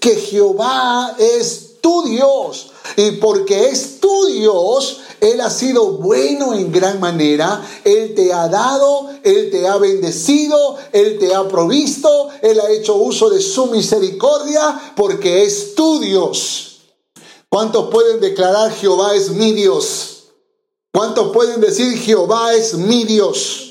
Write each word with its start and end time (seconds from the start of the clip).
que 0.00 0.16
Jehová 0.16 1.16
es 1.18 1.80
tu 1.80 2.02
Dios. 2.02 2.70
Y 2.96 3.12
porque 3.12 3.68
es 3.68 4.00
tu 4.00 4.26
Dios, 4.26 5.00
Él 5.20 5.40
ha 5.40 5.50
sido 5.50 5.92
bueno 5.98 6.54
en 6.54 6.72
gran 6.72 7.00
manera. 7.00 7.64
Él 7.84 8.14
te 8.14 8.32
ha 8.32 8.48
dado, 8.48 9.10
Él 9.22 9.50
te 9.50 9.66
ha 9.66 9.76
bendecido, 9.76 10.76
Él 10.92 11.18
te 11.18 11.34
ha 11.34 11.46
provisto, 11.48 12.28
Él 12.42 12.60
ha 12.60 12.70
hecho 12.70 12.96
uso 12.96 13.30
de 13.30 13.40
su 13.40 13.66
misericordia 13.66 14.92
porque 14.96 15.44
es 15.44 15.74
tu 15.74 16.00
Dios. 16.00 16.80
¿Cuántos 17.48 17.90
pueden 17.90 18.20
declarar 18.20 18.72
Jehová 18.72 19.14
es 19.14 19.30
mi 19.30 19.52
Dios? 19.52 20.24
¿Cuántos 20.92 21.32
pueden 21.32 21.60
decir 21.60 21.96
Jehová 21.98 22.54
es 22.54 22.74
mi 22.74 23.04
Dios? 23.04 23.67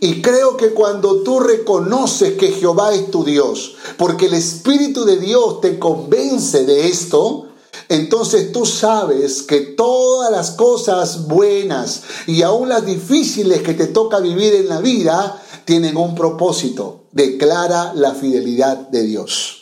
Y 0.00 0.20
creo 0.22 0.56
que 0.56 0.70
cuando 0.70 1.22
tú 1.22 1.40
reconoces 1.40 2.34
que 2.34 2.52
Jehová 2.52 2.94
es 2.94 3.10
tu 3.10 3.24
Dios, 3.24 3.76
porque 3.96 4.26
el 4.26 4.34
Espíritu 4.34 5.04
de 5.04 5.16
Dios 5.16 5.60
te 5.60 5.78
convence 5.78 6.64
de 6.64 6.88
esto, 6.88 7.46
entonces 7.88 8.52
tú 8.52 8.66
sabes 8.66 9.42
que 9.42 9.60
todas 9.60 10.30
las 10.30 10.50
cosas 10.52 11.26
buenas 11.28 12.02
y 12.26 12.42
aún 12.42 12.68
las 12.68 12.84
difíciles 12.84 13.62
que 13.62 13.74
te 13.74 13.86
toca 13.86 14.18
vivir 14.20 14.54
en 14.54 14.68
la 14.68 14.80
vida 14.80 15.42
tienen 15.64 15.96
un 15.96 16.14
propósito. 16.14 17.04
Declara 17.12 17.94
la 17.94 18.14
fidelidad 18.14 18.76
de 18.76 19.02
Dios. 19.02 19.55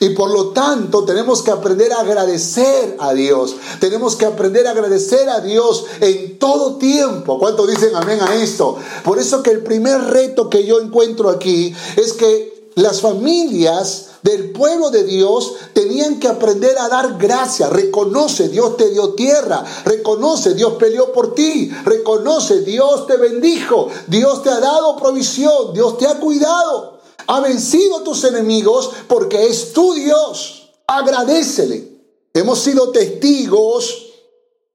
Y 0.00 0.10
por 0.10 0.30
lo 0.30 0.50
tanto 0.50 1.04
tenemos 1.04 1.42
que 1.42 1.50
aprender 1.50 1.92
a 1.92 2.00
agradecer 2.00 2.96
a 2.98 3.12
Dios. 3.12 3.56
Tenemos 3.80 4.16
que 4.16 4.26
aprender 4.26 4.66
a 4.66 4.70
agradecer 4.70 5.28
a 5.28 5.40
Dios 5.40 5.86
en 6.00 6.38
todo 6.38 6.76
tiempo. 6.76 7.38
¿Cuántos 7.38 7.68
dicen 7.68 7.94
amén 7.94 8.20
a 8.20 8.34
esto? 8.34 8.76
Por 9.04 9.18
eso 9.18 9.42
que 9.42 9.50
el 9.50 9.62
primer 9.62 10.00
reto 10.02 10.48
que 10.48 10.64
yo 10.64 10.80
encuentro 10.80 11.30
aquí 11.30 11.74
es 11.96 12.12
que 12.12 12.58
las 12.76 13.00
familias 13.00 14.06
del 14.22 14.52
pueblo 14.52 14.90
de 14.90 15.04
Dios 15.04 15.54
tenían 15.72 16.20
que 16.20 16.28
aprender 16.28 16.78
a 16.78 16.88
dar 16.88 17.16
gracias. 17.18 17.70
Reconoce, 17.70 18.48
Dios 18.48 18.76
te 18.76 18.90
dio 18.90 19.14
tierra. 19.14 19.64
Reconoce, 19.84 20.54
Dios 20.54 20.74
peleó 20.74 21.12
por 21.12 21.34
ti. 21.34 21.70
Reconoce, 21.84 22.60
Dios 22.60 23.06
te 23.06 23.16
bendijo. 23.16 23.88
Dios 24.06 24.42
te 24.42 24.50
ha 24.50 24.60
dado 24.60 24.96
provisión. 24.96 25.72
Dios 25.72 25.98
te 25.98 26.06
ha 26.06 26.20
cuidado 26.20 26.97
ha 27.26 27.40
vencido 27.40 27.98
a 27.98 28.04
tus 28.04 28.24
enemigos 28.24 28.90
porque 29.08 29.46
es 29.46 29.72
tu 29.72 29.94
Dios. 29.94 30.70
Agradecele. 30.86 31.88
Hemos 32.32 32.60
sido 32.60 32.90
testigos 32.90 34.06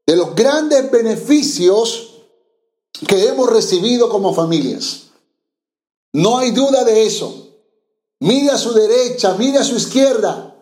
de 0.05 0.16
los 0.16 0.36
grandes 0.36 0.91
beneficios 0.91 2.09
que 3.08 3.27
hemos 3.27 3.49
recibido 3.49 4.09
como 4.09 4.33
familias. 4.33 5.03
No 6.11 6.38
hay 6.38 6.52
duda 6.52 6.83
de 6.83 7.05
eso. 7.05 7.47
Mire 8.19 8.52
a 8.52 8.58
su 8.58 8.73
derecha, 8.73 9.36
mire 9.38 9.58
a 9.58 9.64
su 9.64 9.75
izquierda 9.75 10.55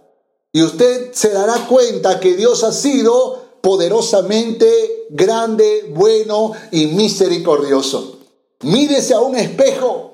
y 0.54 0.64
usted 0.64 1.14
se 1.14 1.30
dará 1.30 1.68
cuenta 1.68 2.20
que 2.20 2.36
Dios 2.36 2.64
ha 2.64 2.72
sido 2.72 3.42
poderosamente 3.62 5.06
grande, 5.10 5.92
bueno 5.96 6.54
y 6.72 6.88
misericordioso. 6.88 8.18
Mírese 8.62 9.14
a 9.14 9.20
un 9.20 9.36
espejo 9.36 10.11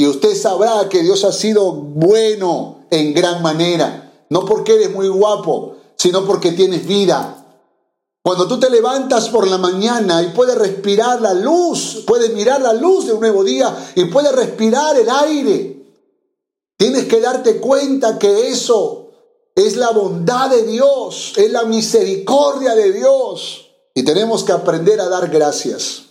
y 0.00 0.06
usted 0.06 0.34
sabrá 0.34 0.88
que 0.88 1.02
Dios 1.02 1.24
ha 1.24 1.32
sido 1.32 1.72
bueno 1.72 2.86
en 2.90 3.12
gran 3.12 3.42
manera. 3.42 4.24
No 4.30 4.46
porque 4.46 4.76
eres 4.76 4.94
muy 4.94 5.08
guapo, 5.08 5.76
sino 5.94 6.24
porque 6.24 6.52
tienes 6.52 6.86
vida. 6.86 7.44
Cuando 8.22 8.48
tú 8.48 8.58
te 8.58 8.70
levantas 8.70 9.28
por 9.28 9.46
la 9.46 9.58
mañana 9.58 10.22
y 10.22 10.28
puedes 10.28 10.56
respirar 10.56 11.20
la 11.20 11.34
luz, 11.34 12.02
puedes 12.06 12.32
mirar 12.32 12.62
la 12.62 12.72
luz 12.72 13.08
de 13.08 13.12
un 13.12 13.20
nuevo 13.20 13.44
día 13.44 13.92
y 13.94 14.06
puedes 14.06 14.32
respirar 14.32 14.96
el 14.96 15.10
aire, 15.10 15.84
tienes 16.78 17.04
que 17.04 17.20
darte 17.20 17.60
cuenta 17.60 18.18
que 18.18 18.48
eso 18.48 19.10
es 19.54 19.76
la 19.76 19.90
bondad 19.90 20.48
de 20.48 20.62
Dios, 20.62 21.34
es 21.36 21.52
la 21.52 21.64
misericordia 21.64 22.74
de 22.74 22.90
Dios. 22.92 23.66
Y 23.94 24.02
tenemos 24.02 24.44
que 24.44 24.52
aprender 24.52 24.98
a 24.98 25.10
dar 25.10 25.28
gracias. 25.28 26.04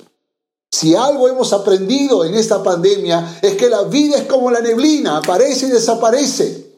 Si 0.80 0.96
algo 0.96 1.28
hemos 1.28 1.52
aprendido 1.52 2.24
en 2.24 2.36
esta 2.36 2.64
pandemia 2.64 3.40
es 3.42 3.56
que 3.56 3.70
la 3.70 3.84
vida 3.84 4.16
es 4.16 4.24
como 4.24 4.50
la 4.50 4.62
neblina, 4.62 5.18
aparece 5.18 5.66
y 5.66 5.72
desaparece. 5.72 6.72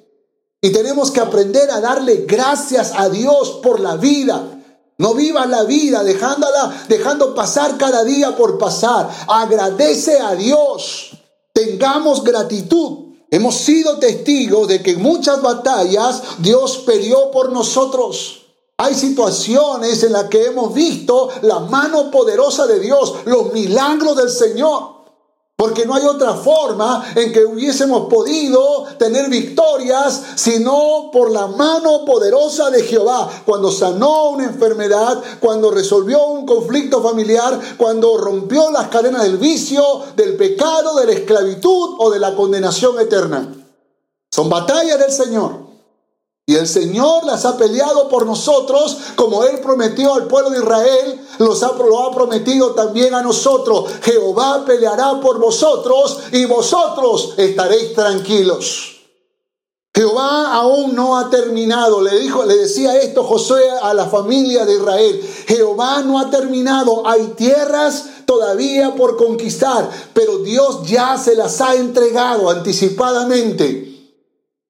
Y 0.60 0.72
tenemos 0.72 1.12
que 1.12 1.20
aprender 1.20 1.70
a 1.70 1.80
darle 1.80 2.26
gracias 2.28 2.94
a 2.96 3.10
Dios 3.10 3.60
por 3.62 3.80
la 3.80 3.98
vida. 3.98 4.60
No 4.98 5.14
vivas 5.14 5.48
la 5.48 5.66
vida 5.66 6.04
dejándola, 6.04 6.86
dejando 6.90 7.36
pasar 7.36 7.78
cada 7.78 8.04
día 8.04 8.36
por 8.36 8.58
pasar. 8.58 9.08
Agradece 9.28 10.20
a 10.20 10.34
Dios. 10.34 11.12
Tengamos 11.54 12.24
gratitud. 12.24 13.14
Hemos 13.30 13.54
sido 13.54 14.00
testigos 14.00 14.68
de 14.68 14.82
que 14.82 14.94
en 14.94 15.02
muchas 15.04 15.44
batallas 15.44 16.24
Dios 16.40 16.78
peleó 16.88 17.30
por 17.30 17.52
nosotros. 17.52 18.41
Hay 18.82 18.96
situaciones 18.96 20.02
en 20.02 20.12
las 20.12 20.24
que 20.24 20.46
hemos 20.46 20.74
visto 20.74 21.30
la 21.44 21.60
mano 21.60 22.10
poderosa 22.10 22.66
de 22.66 22.80
Dios, 22.80 23.14
los 23.26 23.54
milagros 23.54 24.18
del 24.18 24.32
Señor. 24.32 25.02
Porque 25.56 25.86
no 25.86 25.94
hay 25.94 26.04
otra 26.06 26.34
forma 26.34 27.06
en 27.14 27.32
que 27.32 27.46
hubiésemos 27.46 28.08
podido 28.10 28.86
tener 28.98 29.30
victorias 29.30 30.24
sino 30.34 31.12
por 31.14 31.30
la 31.30 31.46
mano 31.46 32.04
poderosa 32.06 32.72
de 32.72 32.82
Jehová. 32.82 33.30
Cuando 33.46 33.70
sanó 33.70 34.32
una 34.32 34.46
enfermedad, 34.46 35.22
cuando 35.40 35.70
resolvió 35.70 36.26
un 36.26 36.48
conflicto 36.48 37.04
familiar, 37.04 37.60
cuando 37.78 38.18
rompió 38.18 38.72
las 38.72 38.88
cadenas 38.88 39.22
del 39.22 39.38
vicio, 39.38 39.84
del 40.16 40.36
pecado, 40.38 40.96
de 40.96 41.06
la 41.06 41.14
esclavitud 41.14 41.98
o 42.00 42.10
de 42.10 42.18
la 42.18 42.36
condenación 42.36 43.00
eterna. 43.00 43.48
Son 44.32 44.50
batallas 44.50 44.98
del 44.98 45.12
Señor. 45.12 45.61
Y 46.46 46.56
el 46.56 46.68
Señor 46.68 47.24
las 47.26 47.46
ha 47.46 47.56
peleado 47.56 48.10
por 48.10 48.26
nosotros, 48.26 48.98
como 49.16 49.44
Él 49.44 49.60
prometió 49.62 50.16
al 50.16 50.28
pueblo 50.28 50.50
de 50.50 50.60
Israel, 50.60 51.28
los 51.38 51.62
ha, 51.64 51.72
lo 51.74 52.04
ha 52.04 52.12
prometido 52.12 52.72
también 52.72 53.14
a 53.14 53.22
nosotros. 53.22 53.86
Jehová 54.02 54.64
peleará 54.66 55.20
por 55.22 55.40
vosotros 55.40 56.20
y 56.32 56.46
vosotros 56.46 57.36
estaréis 57.38 57.94
tranquilos. 57.94 58.98
Jehová 59.94 60.54
aún 60.54 60.96
no 60.96 61.18
ha 61.18 61.30
terminado. 61.30 62.02
Le 62.02 62.20
dijo, 62.20 62.46
le 62.46 62.58
decía 62.58 62.98
esto 62.98 63.24
Josué 63.24 63.64
a 63.82 63.94
la 63.94 64.08
familia 64.08 64.66
de 64.66 64.76
Israel. 64.76 65.22
Jehová 65.48 66.02
no 66.02 66.20
ha 66.20 66.30
terminado. 66.30 67.06
Hay 67.06 67.34
tierras 67.38 68.06
todavía 68.26 68.96
por 68.96 69.18
conquistar, 69.18 69.90
pero 70.14 70.40
Dios 70.40 70.88
ya 70.88 71.18
se 71.18 71.36
las 71.36 71.60
ha 71.62 71.76
entregado 71.76 72.50
anticipadamente. 72.50 73.91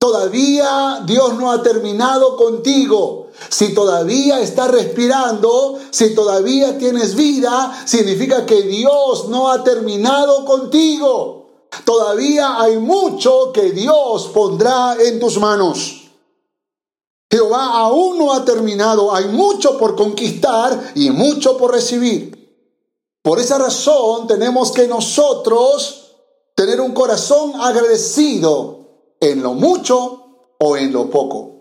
Todavía 0.01 1.03
Dios 1.05 1.35
no 1.35 1.51
ha 1.51 1.61
terminado 1.61 2.35
contigo. 2.35 3.27
Si 3.49 3.71
todavía 3.75 4.39
estás 4.39 4.71
respirando, 4.71 5.77
si 5.91 6.15
todavía 6.15 6.75
tienes 6.79 7.13
vida, 7.13 7.83
significa 7.85 8.43
que 8.43 8.63
Dios 8.63 9.29
no 9.29 9.51
ha 9.51 9.63
terminado 9.63 10.43
contigo. 10.43 11.45
Todavía 11.85 12.59
hay 12.59 12.77
mucho 12.77 13.51
que 13.53 13.73
Dios 13.73 14.31
pondrá 14.33 14.95
en 14.99 15.19
tus 15.19 15.37
manos. 15.37 16.09
Jehová 17.29 17.67
aún 17.67 18.17
no 18.17 18.33
ha 18.33 18.43
terminado, 18.43 19.13
hay 19.13 19.25
mucho 19.25 19.77
por 19.77 19.95
conquistar 19.95 20.93
y 20.95 21.11
mucho 21.11 21.57
por 21.57 21.73
recibir. 21.73 22.57
Por 23.21 23.39
esa 23.39 23.59
razón 23.59 24.25
tenemos 24.25 24.71
que 24.71 24.87
nosotros 24.87 26.15
tener 26.55 26.81
un 26.81 26.91
corazón 26.91 27.53
agradecido 27.61 28.80
en 29.21 29.41
lo 29.41 29.53
mucho 29.53 30.55
o 30.59 30.75
en 30.75 30.91
lo 30.91 31.09
poco. 31.09 31.51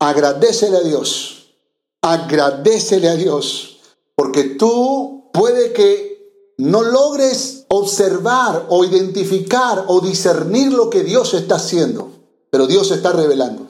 Agradecele 0.00 0.78
a 0.78 0.80
Dios, 0.80 1.54
agradecele 2.02 3.08
a 3.08 3.14
Dios, 3.14 3.78
porque 4.16 4.42
tú 4.42 5.30
puede 5.32 5.72
que 5.72 6.54
no 6.58 6.82
logres 6.82 7.66
observar 7.68 8.66
o 8.68 8.84
identificar 8.84 9.84
o 9.86 10.00
discernir 10.00 10.72
lo 10.72 10.90
que 10.90 11.04
Dios 11.04 11.34
está 11.34 11.56
haciendo, 11.56 12.10
pero 12.50 12.66
Dios 12.66 12.90
está 12.90 13.12
revelando. 13.12 13.68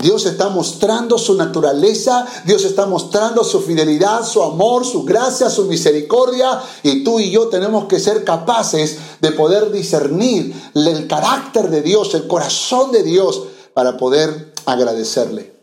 Dios 0.00 0.24
está 0.24 0.48
mostrando 0.48 1.18
su 1.18 1.34
naturaleza, 1.34 2.26
Dios 2.46 2.64
está 2.64 2.86
mostrando 2.86 3.44
su 3.44 3.60
fidelidad, 3.60 4.24
su 4.24 4.42
amor, 4.42 4.86
su 4.86 5.04
gracia, 5.04 5.50
su 5.50 5.66
misericordia, 5.66 6.60
y 6.82 7.04
tú 7.04 7.20
y 7.20 7.30
yo 7.30 7.48
tenemos 7.48 7.84
que 7.84 8.00
ser 8.00 8.24
capaces 8.24 8.98
de 9.20 9.32
poder 9.32 9.70
discernir 9.70 10.54
el 10.74 11.06
carácter 11.06 11.68
de 11.68 11.82
Dios, 11.82 12.14
el 12.14 12.26
corazón 12.26 12.92
de 12.92 13.02
Dios, 13.02 13.42
para 13.74 13.98
poder 13.98 14.54
agradecerle. 14.64 15.54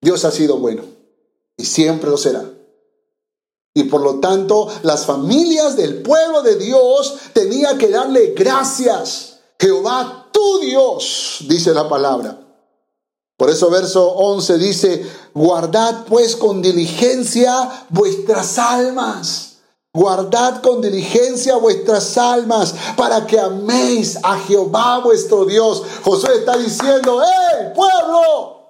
Dios 0.00 0.24
ha 0.24 0.30
sido 0.30 0.58
bueno 0.58 0.82
y 1.56 1.64
siempre 1.64 2.10
lo 2.10 2.16
será. 2.16 2.44
Y 3.72 3.84
por 3.84 4.00
lo 4.00 4.18
tanto, 4.18 4.68
las 4.82 5.06
familias 5.06 5.76
del 5.76 6.02
pueblo 6.02 6.42
de 6.42 6.56
Dios 6.56 7.14
tenían 7.32 7.78
que 7.78 7.88
darle 7.88 8.34
gracias. 8.36 9.38
Jehová, 9.60 10.28
tu 10.32 10.58
Dios, 10.58 11.44
dice 11.48 11.72
la 11.72 11.88
palabra. 11.88 12.49
Por 13.40 13.48
eso 13.48 13.70
verso 13.70 14.06
11 14.06 14.58
dice, 14.58 15.10
guardad 15.32 16.04
pues 16.06 16.36
con 16.36 16.60
diligencia 16.60 17.86
vuestras 17.88 18.58
almas. 18.58 19.52
Guardad 19.94 20.60
con 20.60 20.82
diligencia 20.82 21.56
vuestras 21.56 22.18
almas 22.18 22.74
para 22.98 23.26
que 23.26 23.40
améis 23.40 24.18
a 24.22 24.38
Jehová 24.40 24.98
vuestro 24.98 25.46
Dios. 25.46 25.82
Josué 26.04 26.34
está 26.40 26.58
diciendo, 26.58 27.22
¡hey 27.24 27.72
pueblo! 27.74 28.60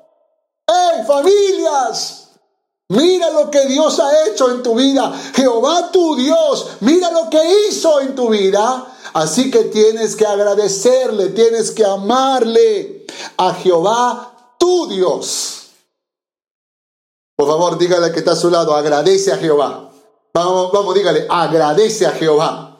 ¡hey 0.68 1.02
familias! 1.04 2.28
Mira 2.90 3.28
lo 3.30 3.50
que 3.50 3.66
Dios 3.66 3.98
ha 3.98 4.28
hecho 4.28 4.52
en 4.52 4.62
tu 4.62 4.76
vida. 4.76 5.12
Jehová 5.34 5.90
tu 5.90 6.14
Dios, 6.14 6.68
mira 6.78 7.10
lo 7.10 7.28
que 7.28 7.40
hizo 7.66 7.98
en 8.02 8.14
tu 8.14 8.28
vida. 8.28 8.86
Así 9.14 9.50
que 9.50 9.64
tienes 9.64 10.14
que 10.14 10.26
agradecerle, 10.26 11.30
tienes 11.30 11.72
que 11.72 11.84
amarle 11.84 13.04
a 13.36 13.52
Jehová 13.54 14.29
tu 14.60 14.86
Dios. 14.86 15.70
Por 17.34 17.48
favor, 17.48 17.78
dígale 17.78 18.12
que 18.12 18.18
está 18.18 18.32
a 18.32 18.36
su 18.36 18.50
lado, 18.50 18.74
agradece 18.74 19.32
a 19.32 19.38
Jehová. 19.38 19.90
Vamos, 20.34 20.70
vamos, 20.70 20.94
dígale, 20.94 21.26
agradece 21.28 22.06
a 22.06 22.10
Jehová. 22.10 22.76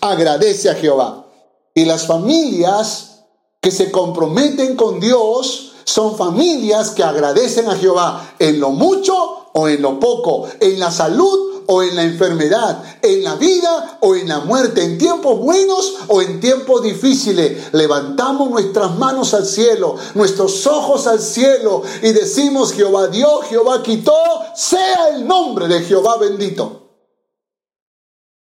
Agradece 0.00 0.70
a 0.70 0.74
Jehová. 0.74 1.26
Y 1.74 1.84
las 1.84 2.06
familias 2.06 3.20
que 3.60 3.70
se 3.70 3.90
comprometen 3.90 4.76
con 4.76 4.98
Dios 4.98 5.72
son 5.84 6.16
familias 6.16 6.90
que 6.90 7.04
agradecen 7.04 7.68
a 7.68 7.76
Jehová 7.76 8.34
en 8.38 8.60
lo 8.60 8.70
mucho 8.70 9.50
o 9.52 9.68
en 9.68 9.82
lo 9.82 10.00
poco, 10.00 10.48
en 10.60 10.80
la 10.80 10.90
salud 10.90 11.57
o 11.70 11.82
en 11.82 11.96
la 11.96 12.02
enfermedad, 12.02 12.82
en 13.02 13.22
la 13.22 13.34
vida 13.34 13.98
o 14.00 14.14
en 14.14 14.26
la 14.26 14.40
muerte, 14.40 14.82
en 14.82 14.96
tiempos 14.96 15.38
buenos 15.38 15.96
o 16.08 16.22
en 16.22 16.40
tiempos 16.40 16.82
difíciles. 16.82 17.72
Levantamos 17.72 18.50
nuestras 18.50 18.96
manos 18.96 19.34
al 19.34 19.44
cielo, 19.44 19.96
nuestros 20.14 20.66
ojos 20.66 21.06
al 21.06 21.20
cielo 21.20 21.82
y 22.02 22.12
decimos, 22.12 22.72
Jehová 22.72 23.08
dio, 23.08 23.42
Jehová 23.42 23.82
quitó, 23.82 24.14
sea 24.56 25.10
el 25.14 25.26
nombre 25.26 25.68
de 25.68 25.82
Jehová 25.82 26.16
bendito. 26.16 26.88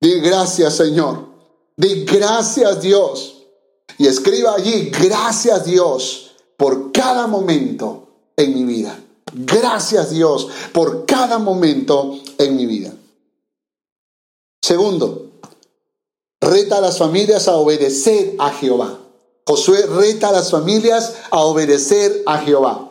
Di 0.01 0.21
gracias 0.21 0.75
Señor, 0.75 1.27
di 1.77 2.05
gracias 2.05 2.81
Dios. 2.81 3.43
Y 3.99 4.07
escriba 4.07 4.55
allí, 4.55 4.91
gracias 4.91 5.65
Dios 5.65 6.31
por 6.57 6.93
cada 6.93 7.27
momento 7.27 8.07
en 8.37 8.55
mi 8.55 8.65
vida. 8.65 8.97
Gracias 9.33 10.11
Dios 10.11 10.47
por 10.73 11.07
cada 11.07 11.39
momento 11.39 12.21
en 12.39 12.57
mi 12.57 12.67
vida. 12.67 12.93
Segundo, 14.67 15.31
reta 16.41 16.79
a 16.79 16.81
las 16.81 16.99
familias 16.99 17.47
a 17.47 17.55
obedecer 17.55 18.35
a 18.41 18.51
Jehová. 18.51 18.99
Josué 19.47 19.87
reta 19.87 20.31
a 20.31 20.33
las 20.33 20.51
familias 20.51 21.15
a 21.31 21.43
obedecer 21.43 22.25
a 22.27 22.39
Jehová. 22.39 22.91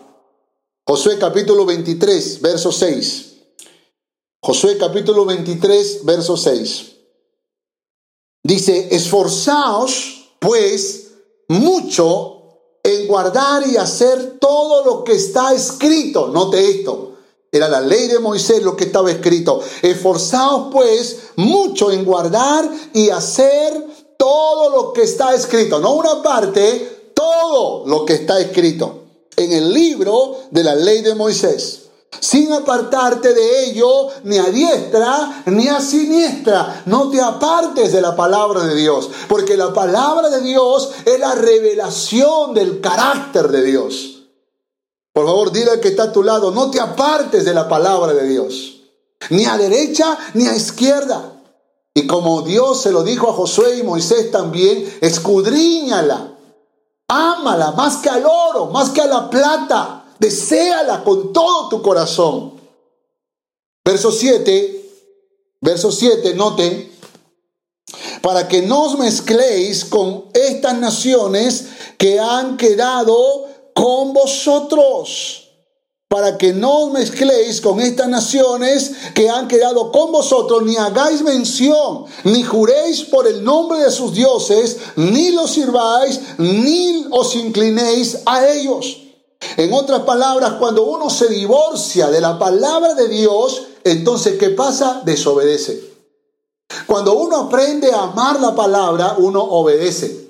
Josué 0.87 1.19
capítulo 1.19 1.65
23, 1.65 2.39
verso 2.39 2.71
6. 2.71 3.33
Josué 4.41 4.77
capítulo 4.77 5.25
23, 5.25 6.05
verso 6.05 6.37
6. 6.37 6.93
Dice, 8.41 8.95
esforzaos 8.95 10.29
pues 10.39 11.11
mucho 11.49 12.61
en 12.83 13.05
guardar 13.05 13.67
y 13.67 13.75
hacer 13.75 14.39
todo 14.39 14.85
lo 14.85 15.03
que 15.03 15.15
está 15.15 15.53
escrito. 15.53 16.29
Note 16.29 16.69
esto. 16.69 17.14
Era 17.55 17.69
la 17.69 17.79
ley 17.79 18.09
de 18.09 18.19
Moisés 18.19 18.61
lo 18.63 18.75
que 18.75 18.83
estaba 18.83 19.09
escrito. 19.09 19.61
Esforzaos 19.81 20.67
pues 20.73 21.29
mucho 21.37 21.89
en 21.89 22.03
guardar 22.03 22.69
y 22.93 23.09
hacer 23.09 23.81
todo 24.17 24.69
lo 24.69 24.91
que 24.91 25.03
está 25.03 25.33
escrito. 25.33 25.79
No 25.79 25.93
una 25.93 26.21
parte, 26.21 27.11
todo 27.13 27.87
lo 27.87 28.03
que 28.03 28.15
está 28.15 28.41
escrito 28.41 29.03
en 29.37 29.53
el 29.53 29.73
libro 29.73 30.35
de 30.51 30.65
la 30.65 30.75
ley 30.75 31.01
de 31.01 31.15
Moisés. 31.15 31.83
Sin 32.19 32.51
apartarte 32.51 33.33
de 33.33 33.69
ello 33.69 34.09
ni 34.25 34.37
a 34.37 34.49
diestra 34.49 35.43
ni 35.45 35.69
a 35.69 35.79
siniestra. 35.79 36.83
No 36.87 37.09
te 37.09 37.21
apartes 37.21 37.93
de 37.93 38.01
la 38.01 38.17
palabra 38.17 38.65
de 38.65 38.75
Dios. 38.75 39.09
Porque 39.29 39.55
la 39.55 39.73
palabra 39.73 40.29
de 40.29 40.41
Dios 40.41 40.91
es 41.05 41.17
la 41.21 41.35
revelación 41.35 42.53
del 42.53 42.81
carácter 42.81 43.47
de 43.47 43.63
Dios. 43.63 44.14
Por 45.15 45.25
favor, 45.27 45.49
dile 45.49 45.71
al 45.71 45.79
que 45.79 45.87
está 45.87 46.03
a 46.03 46.11
tu 46.11 46.23
lado, 46.23 46.51
no 46.51 46.69
te 46.69 46.77
apartes 46.77 47.45
de 47.45 47.53
la 47.53 47.69
palabra 47.69 48.13
de 48.13 48.27
Dios, 48.27 48.81
ni 49.29 49.45
a 49.45 49.57
derecha 49.57 50.17
ni 50.33 50.45
a 50.45 50.53
izquierda. 50.53 51.41
Y 51.93 52.05
como 52.05 52.41
Dios 52.41 52.81
se 52.81 52.91
lo 52.91 53.01
dijo 53.01 53.29
a 53.29 53.33
Josué 53.33 53.77
y 53.77 53.83
Moisés 53.83 54.29
también, 54.29 54.93
escudriñala, 54.99 56.35
ámala 57.07 57.71
más 57.71 57.95
que 57.95 58.09
al 58.09 58.25
oro, 58.25 58.65
más 58.65 58.89
que 58.89 58.99
a 58.99 59.07
la 59.07 59.29
plata, 59.29 60.03
deséala 60.19 61.01
con 61.05 61.31
todo 61.31 61.69
tu 61.69 61.81
corazón. 61.81 62.59
Verso 63.85 64.11
7, 64.11 64.91
verso 65.61 65.93
7, 65.93 66.33
note, 66.33 66.91
para 68.21 68.49
que 68.49 68.63
no 68.63 68.83
os 68.83 68.99
mezcléis 68.99 69.85
con 69.85 70.25
estas 70.33 70.77
naciones 70.77 71.67
que 71.97 72.19
han 72.19 72.57
quedado 72.57 73.54
con 73.75 74.13
vosotros, 74.13 75.49
para 76.07 76.37
que 76.37 76.53
no 76.53 76.85
os 76.85 76.93
mezcléis 76.93 77.59
con 77.59 77.81
estas 77.81 78.07
naciones 78.07 78.93
que 79.13 79.29
han 79.29 79.49
quedado 79.49 79.91
con 79.91 80.13
vosotros, 80.13 80.63
ni 80.63 80.77
hagáis 80.77 81.21
mención, 81.21 82.05
ni 82.23 82.41
juréis 82.41 83.01
por 83.03 83.27
el 83.27 83.43
nombre 83.43 83.79
de 83.79 83.91
sus 83.91 84.13
dioses, 84.13 84.77
ni 84.95 85.31
los 85.31 85.51
sirváis, 85.51 86.21
ni 86.37 87.05
os 87.11 87.35
inclinéis 87.35 88.19
a 88.25 88.47
ellos. 88.47 89.01
En 89.57 89.73
otras 89.73 90.03
palabras, 90.03 90.53
cuando 90.53 90.85
uno 90.85 91.09
se 91.09 91.27
divorcia 91.27 92.07
de 92.07 92.21
la 92.21 92.39
palabra 92.39 92.93
de 92.93 93.09
Dios, 93.09 93.63
entonces 93.83 94.37
¿qué 94.39 94.51
pasa? 94.51 95.01
Desobedece. 95.03 95.83
Cuando 96.87 97.13
uno 97.15 97.41
aprende 97.41 97.91
a 97.91 98.03
amar 98.03 98.39
la 98.39 98.55
palabra, 98.55 99.15
uno 99.17 99.43
obedece. 99.43 100.29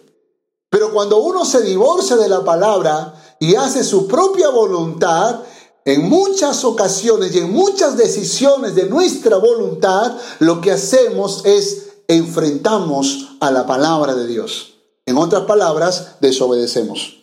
Pero 0.72 0.92
cuando 0.92 1.18
uno 1.18 1.46
se 1.46 1.62
divorcia 1.62 2.16
de 2.18 2.28
la 2.28 2.44
palabra, 2.44 3.14
y 3.40 3.56
hace 3.56 3.84
su 3.84 4.08
propia 4.08 4.50
voluntad, 4.50 5.42
en 5.84 6.10
muchas 6.10 6.64
ocasiones 6.64 7.36
y 7.36 7.40
en 7.40 7.52
muchas 7.52 7.96
decisiones 7.98 8.76
de 8.76 8.86
nuestra 8.90 9.38
voluntad, 9.38 10.18
lo 10.40 10.62
que 10.62 10.72
hacemos 10.72 11.46
es 11.46 11.90
enfrentamos 12.08 13.36
a 13.40 13.52
la 13.52 13.66
palabra 13.66 14.16
de 14.16 14.28
Dios. 14.28 14.76
En 15.06 15.18
otras 15.18 15.44
palabras, 15.44 16.16
desobedecemos. 16.22 17.20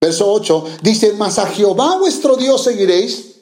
Verso 0.00 0.30
8 0.30 0.64
dice, 0.82 1.14
mas 1.14 1.38
a 1.38 1.46
Jehová 1.46 1.98
vuestro 1.98 2.36
Dios 2.36 2.62
seguiréis, 2.62 3.36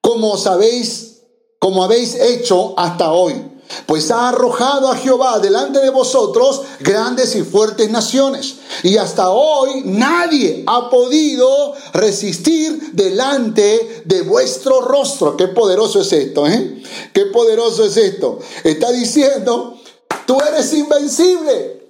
como 0.00 0.36
sabéis, 0.36 1.22
como 1.58 1.82
habéis 1.82 2.14
hecho 2.14 2.74
hasta 2.78 3.12
hoy 3.12 3.53
pues 3.86 4.10
ha 4.10 4.28
arrojado 4.28 4.88
a 4.88 4.96
Jehová 4.96 5.38
delante 5.38 5.80
de 5.80 5.90
vosotros 5.90 6.62
grandes 6.80 7.34
y 7.36 7.42
fuertes 7.42 7.90
naciones. 7.90 8.56
Y 8.82 8.96
hasta 8.96 9.30
hoy 9.30 9.82
nadie 9.84 10.64
ha 10.66 10.90
podido 10.90 11.74
resistir 11.92 12.92
delante 12.92 14.02
de 14.04 14.22
vuestro 14.22 14.80
rostro. 14.80 15.36
Qué 15.36 15.48
poderoso 15.48 16.00
es 16.00 16.12
esto, 16.12 16.46
¿eh? 16.46 16.82
Qué 17.12 17.26
poderoso 17.26 17.84
es 17.84 17.96
esto. 17.96 18.38
Está 18.62 18.90
diciendo, 18.92 19.78
tú 20.26 20.38
eres 20.40 20.72
invencible. 20.72 21.82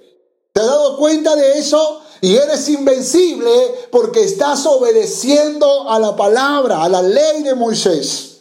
¿Te 0.53 0.61
has 0.61 0.67
dado 0.67 0.97
cuenta 0.97 1.35
de 1.35 1.59
eso? 1.59 2.01
Y 2.21 2.35
eres 2.35 2.69
invencible 2.69 3.51
porque 3.91 4.23
estás 4.23 4.65
obedeciendo 4.65 5.89
a 5.89 5.99
la 5.99 6.15
palabra, 6.15 6.83
a 6.83 6.89
la 6.89 7.01
ley 7.01 7.43
de 7.43 7.55
Moisés. 7.55 8.34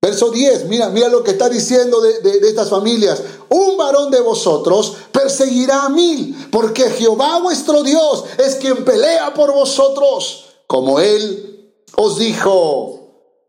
Verso 0.00 0.30
10, 0.30 0.66
mira, 0.66 0.90
mira 0.90 1.08
lo 1.08 1.24
que 1.24 1.32
está 1.32 1.48
diciendo 1.48 2.00
de, 2.00 2.38
estas 2.48 2.70
familias. 2.70 3.20
Un 3.48 3.76
varón 3.76 4.10
de 4.10 4.20
vosotros 4.20 4.94
perseguirá 5.10 5.84
a 5.84 5.88
mil, 5.88 6.48
porque 6.52 6.88
Jehová 6.90 7.40
vuestro 7.40 7.82
Dios 7.82 8.24
es 8.38 8.54
quien 8.56 8.84
pelea 8.84 9.34
por 9.34 9.52
vosotros, 9.52 10.46
como 10.66 11.00
él 11.00 11.74
os 11.96 12.18
dijo. 12.18 12.94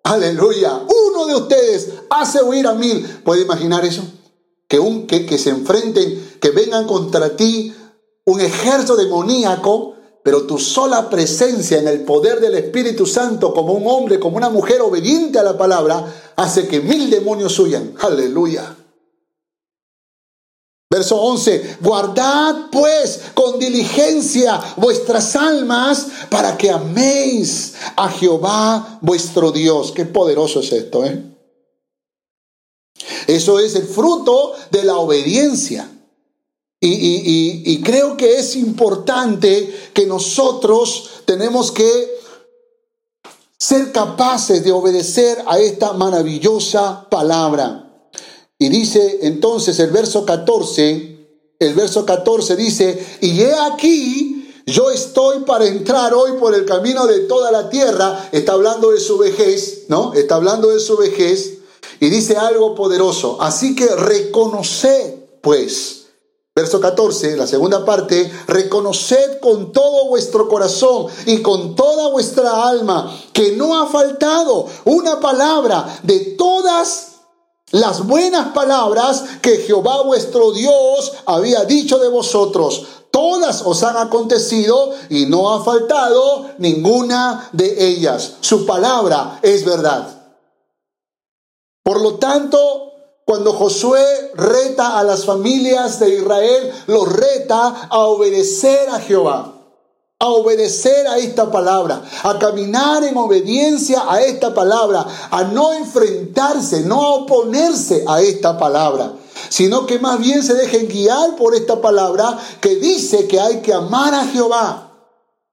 Aleluya. 0.03 0.81
Uno 0.87 1.27
de 1.27 1.35
ustedes 1.35 1.89
hace 2.09 2.41
huir 2.41 2.65
a 2.65 2.73
mil. 2.73 3.05
¿Puede 3.23 3.43
imaginar 3.43 3.85
eso? 3.85 4.01
Que, 4.67 4.79
un, 4.79 5.05
que, 5.05 5.27
que 5.27 5.37
se 5.37 5.51
enfrenten, 5.51 6.37
que 6.41 6.49
vengan 6.49 6.87
contra 6.87 7.35
ti 7.35 7.75
un 8.25 8.41
ejército 8.41 8.95
demoníaco 8.95 9.95
pero 10.23 10.43
tu 10.43 10.57
sola 10.57 11.09
presencia 11.09 11.79
en 11.79 11.87
el 11.87 12.01
poder 12.01 12.39
del 12.39 12.55
Espíritu 12.55 13.05
Santo 13.05 13.53
como 13.53 13.73
un 13.73 13.87
hombre, 13.87 14.19
como 14.19 14.37
una 14.37 14.49
mujer 14.49 14.81
obediente 14.81 15.39
a 15.39 15.43
la 15.43 15.57
palabra, 15.57 16.31
hace 16.35 16.67
que 16.67 16.81
mil 16.81 17.09
demonios 17.09 17.57
huyan. 17.59 17.95
Aleluya. 17.99 18.75
Verso 20.91 21.21
11, 21.21 21.77
guardad 21.81 22.71
pues 22.71 23.21
con 23.35 23.59
diligencia 23.59 24.59
vuestras 24.77 25.35
almas 25.35 26.07
para 26.31 26.57
que 26.57 26.71
améis 26.71 27.75
a 27.95 28.09
Jehová 28.09 28.97
vuestro 29.01 29.51
Dios. 29.51 29.91
Qué 29.91 30.05
poderoso 30.05 30.61
es 30.61 30.71
esto, 30.71 31.05
¿eh? 31.05 31.23
Eso 33.27 33.59
es 33.59 33.75
el 33.75 33.85
fruto 33.85 34.53
de 34.71 34.83
la 34.83 34.97
obediencia. 34.97 35.87
Y, 36.81 37.73
y, 37.73 37.81
creo 37.81 38.15
que 38.15 38.39
es 38.39 38.55
importante 38.55 39.91
que 39.93 40.05
nosotros 40.05 41.09
tenemos 41.25 41.73
que 41.73 42.19
ser 43.57 43.91
capaces 43.91 44.63
de 44.63 44.71
obedecer 44.71 45.43
a 45.45 45.59
esta 45.59 45.91
maravillosa 45.91 47.09
palabra. 47.09 48.07
Y 48.57 48.69
dice 48.69 49.19
entonces 49.23 49.77
el 49.79 49.91
verso 49.91 50.25
14, 50.25 51.27
el 51.59 51.73
verso 51.73 52.05
14 52.05 52.55
dice, 52.55 53.17
y 53.19 53.41
he 53.41 53.53
aquí, 53.53 54.53
yo 54.65 54.89
estoy 54.89 55.43
para 55.43 55.67
entrar 55.67 56.13
hoy 56.13 56.33
por 56.39 56.55
el 56.55 56.65
camino 56.65 57.07
de 57.07 57.19
toda 57.21 57.51
la 57.51 57.69
tierra, 57.69 58.29
está 58.31 58.53
hablando 58.53 58.91
de 58.91 59.01
su 59.01 59.17
vejez, 59.17 59.85
¿no? 59.89 60.13
Está 60.13 60.35
hablando 60.35 60.69
de 60.69 60.79
su 60.79 60.95
vejez, 60.95 61.57
y 61.99 62.09
dice 62.09 62.37
algo 62.37 62.75
poderoso, 62.75 63.41
así 63.41 63.75
que 63.75 63.87
reconoced 63.87 65.15
pues, 65.41 65.98
Verso 66.59 66.81
14, 66.81 67.37
la 67.37 67.47
segunda 67.47 67.85
parte, 67.85 68.29
reconoced 68.47 69.39
con 69.39 69.71
todo 69.71 70.09
vuestro 70.09 70.49
corazón 70.49 71.07
y 71.25 71.41
con 71.41 71.73
toda 71.73 72.09
vuestra 72.09 72.67
alma 72.67 73.17
que 73.31 73.53
no 73.53 73.79
ha 73.79 73.87
faltado 73.87 74.67
una 74.83 75.21
palabra 75.21 75.99
de 76.03 76.35
todas 76.37 77.11
las 77.71 78.05
buenas 78.05 78.49
palabras 78.49 79.23
que 79.41 79.59
Jehová 79.59 80.01
vuestro 80.01 80.51
Dios 80.51 81.13
había 81.25 81.63
dicho 81.63 81.97
de 81.97 82.09
vosotros, 82.09 82.85
todas 83.09 83.61
os 83.61 83.81
han 83.83 83.95
acontecido 83.95 84.91
y 85.09 85.27
no 85.27 85.53
ha 85.53 85.63
faltado 85.63 86.49
ninguna 86.57 87.47
de 87.53 87.87
ellas. 87.87 88.33
Su 88.41 88.65
palabra 88.65 89.39
es 89.43 89.63
verdad. 89.63 90.09
Por 91.83 92.01
lo 92.01 92.15
tanto, 92.15 92.88
cuando 93.29 93.53
Josué 93.53 94.03
reta 94.33 94.97
a 94.97 95.03
las 95.03 95.23
familias 95.23 95.99
de 95.99 96.15
Israel, 96.15 96.73
los 96.87 97.13
reta 97.13 97.87
a 97.87 97.99
obedecer 98.07 98.89
a 98.89 98.99
Jehová 98.99 99.53
a 100.21 100.27
obedecer 100.29 101.07
a 101.07 101.17
esta 101.17 101.49
palabra, 101.49 102.03
a 102.23 102.37
caminar 102.39 103.03
en 103.03 103.15
obediencia 103.15 104.03
a 104.05 104.19
esta 104.21 104.53
palabra, 104.53 105.05
a 105.31 105.43
no 105.43 105.71
enfrentarse, 105.73 106.81
no 106.81 107.01
a 107.01 107.13
oponerse 107.13 108.03
a 108.05 108.19
esta 108.19 108.57
palabra, 108.57 109.13
sino 109.47 109.85
que 109.85 109.97
más 109.99 110.19
bien 110.19 110.43
se 110.43 110.55
dejen 110.55 110.89
guiar 110.89 111.37
por 111.37 111.55
esta 111.55 111.79
palabra 111.79 112.37
que 112.59 112.77
dice 112.77 113.27
que 113.27 113.39
hay 113.39 113.61
que 113.61 113.73
amar 113.73 114.13
a 114.13 114.25
Jehová. 114.25 114.91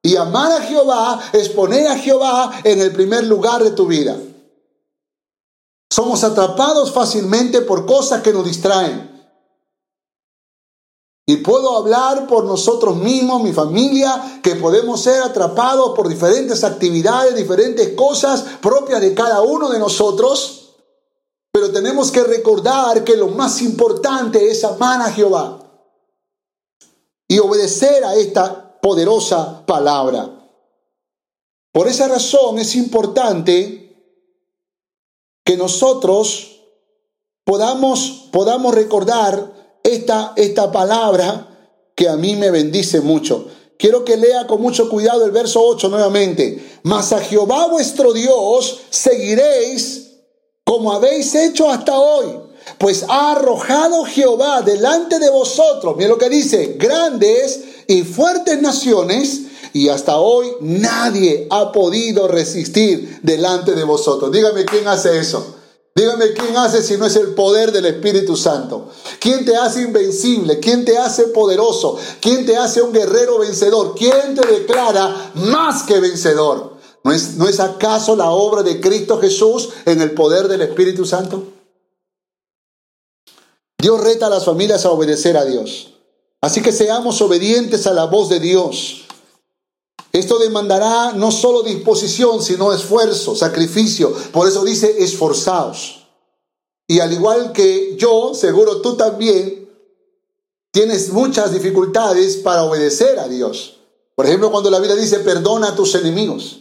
Y 0.02 0.16
amar 0.16 0.50
a 0.50 0.62
Jehová 0.62 1.20
es 1.32 1.50
poner 1.50 1.86
a 1.86 1.98
Jehová 1.98 2.52
en 2.64 2.80
el 2.80 2.90
primer 2.90 3.24
lugar 3.24 3.62
de 3.62 3.70
tu 3.70 3.86
vida. 3.86 4.16
Somos 5.96 6.22
atrapados 6.24 6.92
fácilmente 6.92 7.62
por 7.62 7.86
cosas 7.86 8.20
que 8.20 8.30
nos 8.30 8.44
distraen. 8.44 9.32
Y 11.26 11.38
puedo 11.38 11.74
hablar 11.74 12.26
por 12.26 12.44
nosotros 12.44 12.96
mismos, 12.96 13.42
mi 13.42 13.54
familia, 13.54 14.40
que 14.42 14.56
podemos 14.56 15.00
ser 15.00 15.22
atrapados 15.22 15.96
por 15.96 16.06
diferentes 16.06 16.64
actividades, 16.64 17.34
diferentes 17.34 17.94
cosas 17.94 18.44
propias 18.60 19.00
de 19.00 19.14
cada 19.14 19.40
uno 19.40 19.70
de 19.70 19.78
nosotros. 19.78 20.74
Pero 21.50 21.72
tenemos 21.72 22.12
que 22.12 22.24
recordar 22.24 23.02
que 23.02 23.16
lo 23.16 23.28
más 23.28 23.62
importante 23.62 24.50
es 24.50 24.64
amar 24.64 25.00
a 25.00 25.10
Jehová 25.10 25.60
y 27.26 27.38
obedecer 27.38 28.04
a 28.04 28.16
esta 28.16 28.78
poderosa 28.82 29.64
palabra. 29.64 30.28
Por 31.72 31.88
esa 31.88 32.06
razón 32.06 32.58
es 32.58 32.74
importante 32.74 33.85
que 35.46 35.56
nosotros 35.56 36.58
podamos, 37.44 38.28
podamos 38.32 38.74
recordar 38.74 39.78
esta, 39.84 40.32
esta 40.34 40.72
palabra 40.72 41.70
que 41.94 42.08
a 42.08 42.16
mí 42.16 42.34
me 42.34 42.50
bendice 42.50 43.00
mucho. 43.00 43.46
Quiero 43.78 44.04
que 44.04 44.16
lea 44.16 44.48
con 44.48 44.60
mucho 44.60 44.90
cuidado 44.90 45.24
el 45.24 45.30
verso 45.30 45.62
8 45.62 45.88
nuevamente. 45.88 46.80
Mas 46.82 47.12
a 47.12 47.20
Jehová 47.20 47.68
vuestro 47.68 48.12
Dios 48.12 48.80
seguiréis 48.90 50.16
como 50.64 50.92
habéis 50.92 51.32
hecho 51.36 51.70
hasta 51.70 51.96
hoy. 51.96 52.26
Pues 52.78 53.04
ha 53.08 53.30
arrojado 53.30 54.04
Jehová 54.04 54.62
delante 54.62 55.20
de 55.20 55.30
vosotros, 55.30 55.94
mira 55.96 56.08
lo 56.08 56.18
que 56.18 56.28
dice, 56.28 56.74
grandes 56.76 57.60
y 57.86 58.02
fuertes 58.02 58.60
naciones, 58.60 59.42
y 59.76 59.90
hasta 59.90 60.16
hoy 60.16 60.52
nadie 60.60 61.46
ha 61.50 61.70
podido 61.70 62.28
resistir 62.28 63.20
delante 63.22 63.74
de 63.74 63.84
vosotros. 63.84 64.32
Dígame 64.32 64.64
quién 64.64 64.88
hace 64.88 65.18
eso. 65.18 65.54
Dígame 65.94 66.32
quién 66.32 66.56
hace 66.56 66.82
si 66.82 66.96
no 66.96 67.04
es 67.04 67.14
el 67.16 67.34
poder 67.34 67.72
del 67.72 67.84
Espíritu 67.84 68.38
Santo. 68.38 68.88
¿Quién 69.20 69.44
te 69.44 69.54
hace 69.54 69.82
invencible? 69.82 70.60
¿Quién 70.60 70.86
te 70.86 70.96
hace 70.96 71.24
poderoso? 71.24 71.98
¿Quién 72.22 72.46
te 72.46 72.56
hace 72.56 72.80
un 72.80 72.90
guerrero 72.90 73.38
vencedor? 73.38 73.94
¿Quién 73.94 74.34
te 74.34 74.46
declara 74.46 75.32
más 75.34 75.82
que 75.82 76.00
vencedor? 76.00 76.78
¿No 77.04 77.12
es, 77.12 77.34
¿No 77.34 77.46
es 77.46 77.60
acaso 77.60 78.16
la 78.16 78.30
obra 78.30 78.62
de 78.62 78.80
Cristo 78.80 79.20
Jesús 79.20 79.68
en 79.84 80.00
el 80.00 80.12
poder 80.12 80.48
del 80.48 80.62
Espíritu 80.62 81.04
Santo? 81.04 81.42
Dios 83.76 84.00
reta 84.00 84.28
a 84.28 84.30
las 84.30 84.46
familias 84.46 84.86
a 84.86 84.90
obedecer 84.90 85.36
a 85.36 85.44
Dios. 85.44 85.92
Así 86.40 86.62
que 86.62 86.72
seamos 86.72 87.20
obedientes 87.20 87.86
a 87.86 87.92
la 87.92 88.06
voz 88.06 88.30
de 88.30 88.40
Dios. 88.40 89.05
Esto 90.16 90.38
demandará 90.38 91.12
no 91.12 91.30
solo 91.30 91.62
disposición, 91.62 92.42
sino 92.42 92.72
esfuerzo, 92.72 93.36
sacrificio. 93.36 94.14
Por 94.32 94.48
eso 94.48 94.64
dice 94.64 95.04
esforzaos. 95.04 96.06
Y 96.88 97.00
al 97.00 97.12
igual 97.12 97.52
que 97.52 97.96
yo, 97.98 98.32
seguro 98.32 98.80
tú 98.80 98.96
también 98.96 99.68
tienes 100.70 101.10
muchas 101.10 101.52
dificultades 101.52 102.38
para 102.38 102.62
obedecer 102.62 103.18
a 103.18 103.28
Dios. 103.28 103.80
Por 104.14 104.24
ejemplo, 104.24 104.50
cuando 104.50 104.70
la 104.70 104.78
Biblia 104.78 104.96
dice 104.96 105.18
perdona 105.18 105.68
a 105.68 105.76
tus 105.76 105.94
enemigos. 105.94 106.60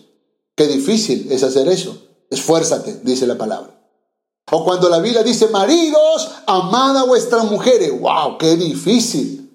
Qué 0.54 0.68
difícil 0.68 1.32
es 1.32 1.42
hacer 1.44 1.70
eso. 1.70 1.98
Esfuérzate, 2.30 3.00
dice 3.04 3.26
la 3.26 3.38
palabra. 3.38 3.74
O 4.52 4.66
cuando 4.66 4.90
la 4.90 5.00
Biblia 5.00 5.24
dice, 5.24 5.48
maridos, 5.48 6.30
amad 6.46 6.98
a 6.98 7.06
vuestras 7.06 7.46
mujeres. 7.46 7.98
¡Wow! 8.02 8.38
¡Qué 8.38 8.58
difícil! 8.58 9.50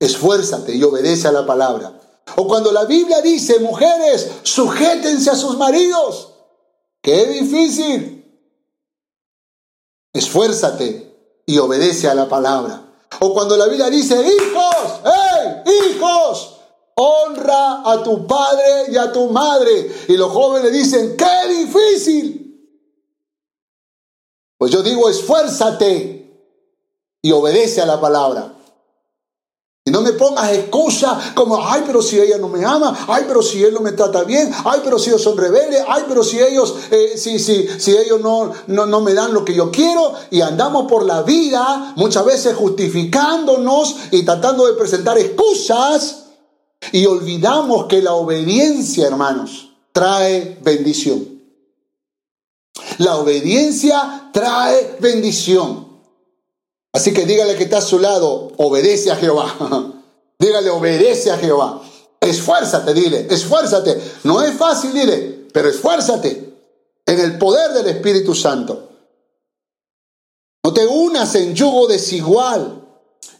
Esfuérzate 0.00 0.74
y 0.74 0.82
obedece 0.82 1.28
a 1.28 1.32
la 1.32 1.46
palabra. 1.46 1.99
O 2.36 2.46
cuando 2.46 2.72
la 2.72 2.84
Biblia 2.84 3.20
dice, 3.20 3.58
mujeres, 3.58 4.30
sujétense 4.42 5.30
a 5.30 5.36
sus 5.36 5.56
maridos. 5.56 6.34
Qué 7.02 7.26
difícil. 7.26 8.16
Esfuérzate 10.12 11.42
y 11.46 11.58
obedece 11.58 12.08
a 12.08 12.14
la 12.14 12.28
palabra. 12.28 12.86
O 13.20 13.34
cuando 13.34 13.56
la 13.56 13.66
Biblia 13.66 13.90
dice, 13.90 14.14
hijos, 14.14 15.00
¡hey, 15.04 15.62
hijos! 15.90 16.56
Honra 16.94 17.90
a 17.90 18.02
tu 18.02 18.26
padre 18.26 18.86
y 18.90 18.96
a 18.96 19.10
tu 19.10 19.28
madre. 19.30 19.90
Y 20.08 20.16
los 20.16 20.30
jóvenes 20.30 20.72
dicen, 20.72 21.16
¡qué 21.16 21.48
difícil! 21.48 22.40
Pues 24.58 24.70
yo 24.70 24.82
digo, 24.82 25.08
esfuérzate 25.08 26.20
y 27.22 27.32
obedece 27.32 27.80
a 27.80 27.86
la 27.86 28.00
palabra. 28.00 28.54
No 29.90 30.02
me 30.02 30.12
pongas 30.12 30.52
excusa 30.52 31.18
como, 31.34 31.64
ay, 31.64 31.82
pero 31.86 32.00
si 32.00 32.18
ella 32.18 32.38
no 32.38 32.48
me 32.48 32.64
ama, 32.64 33.06
ay, 33.08 33.24
pero 33.26 33.42
si 33.42 33.62
él 33.62 33.74
no 33.74 33.80
me 33.80 33.92
trata 33.92 34.24
bien, 34.24 34.50
ay, 34.64 34.80
pero 34.84 34.98
si 34.98 35.10
ellos 35.10 35.22
son 35.22 35.36
rebeldes, 35.36 35.82
ay, 35.88 36.04
pero 36.08 36.22
si 36.22 36.40
ellos, 36.40 36.74
eh, 36.90 37.12
si, 37.16 37.38
si, 37.38 37.66
si 37.78 37.96
ellos 37.96 38.20
no, 38.20 38.52
no, 38.68 38.86
no 38.86 39.00
me 39.00 39.14
dan 39.14 39.34
lo 39.34 39.44
que 39.44 39.54
yo 39.54 39.70
quiero. 39.70 40.14
Y 40.30 40.40
andamos 40.40 40.86
por 40.88 41.04
la 41.04 41.22
vida 41.22 41.92
muchas 41.96 42.24
veces 42.24 42.54
justificándonos 42.56 43.96
y 44.10 44.24
tratando 44.24 44.66
de 44.66 44.74
presentar 44.74 45.18
excusas. 45.18 46.24
Y 46.92 47.04
olvidamos 47.06 47.86
que 47.86 48.00
la 48.00 48.14
obediencia, 48.14 49.06
hermanos, 49.06 49.72
trae 49.92 50.58
bendición. 50.62 51.40
La 52.98 53.16
obediencia 53.16 54.30
trae 54.32 54.96
bendición. 55.00 55.89
Así 56.92 57.12
que 57.12 57.24
dígale 57.24 57.56
que 57.56 57.64
está 57.64 57.78
a 57.78 57.82
su 57.82 57.98
lado, 57.98 58.52
obedece 58.56 59.10
a 59.10 59.16
Jehová. 59.16 59.54
dígale, 60.38 60.70
obedece 60.70 61.30
a 61.30 61.38
Jehová. 61.38 61.80
Esfuérzate, 62.20 62.92
dile, 62.92 63.26
esfuérzate. 63.30 64.00
No 64.24 64.42
es 64.42 64.54
fácil, 64.56 64.92
dile, 64.92 65.46
pero 65.52 65.68
esfuérzate 65.68 66.52
en 67.06 67.20
el 67.20 67.38
poder 67.38 67.72
del 67.72 67.86
Espíritu 67.88 68.34
Santo. 68.34 68.88
No 70.64 70.72
te 70.72 70.86
unas 70.86 71.34
en 71.34 71.54
yugo 71.54 71.86
desigual. 71.86 72.76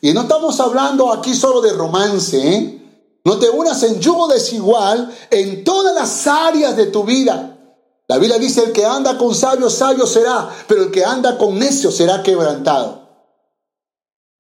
Y 0.01 0.13
no 0.13 0.23
estamos 0.23 0.59
hablando 0.61 1.13
aquí 1.13 1.35
solo 1.35 1.61
de 1.61 1.73
romance, 1.73 2.37
¿eh? 2.37 2.77
No 3.25 3.39
te 3.39 3.51
unas 3.51 3.83
en 3.83 4.01
yugo 4.01 4.29
desigual 4.29 5.15
en 5.31 5.63
todas 5.63 5.95
las 5.95 6.27
áreas 6.27 6.77
de 6.77 6.87
tu 6.87 7.05
vida. 7.05 7.59
La 8.09 8.17
Biblia 8.17 8.39
dice, 8.39 8.65
el 8.65 8.73
que 8.73 8.87
anda 8.87 9.19
con 9.19 9.35
sabio, 9.35 9.69
sabio 9.69 10.07
será, 10.07 10.49
pero 10.67 10.85
el 10.85 10.91
que 10.91 11.05
anda 11.05 11.37
con 11.37 11.59
necio 11.59 11.93
será 11.93 12.23
quebrantado. 12.23 13.00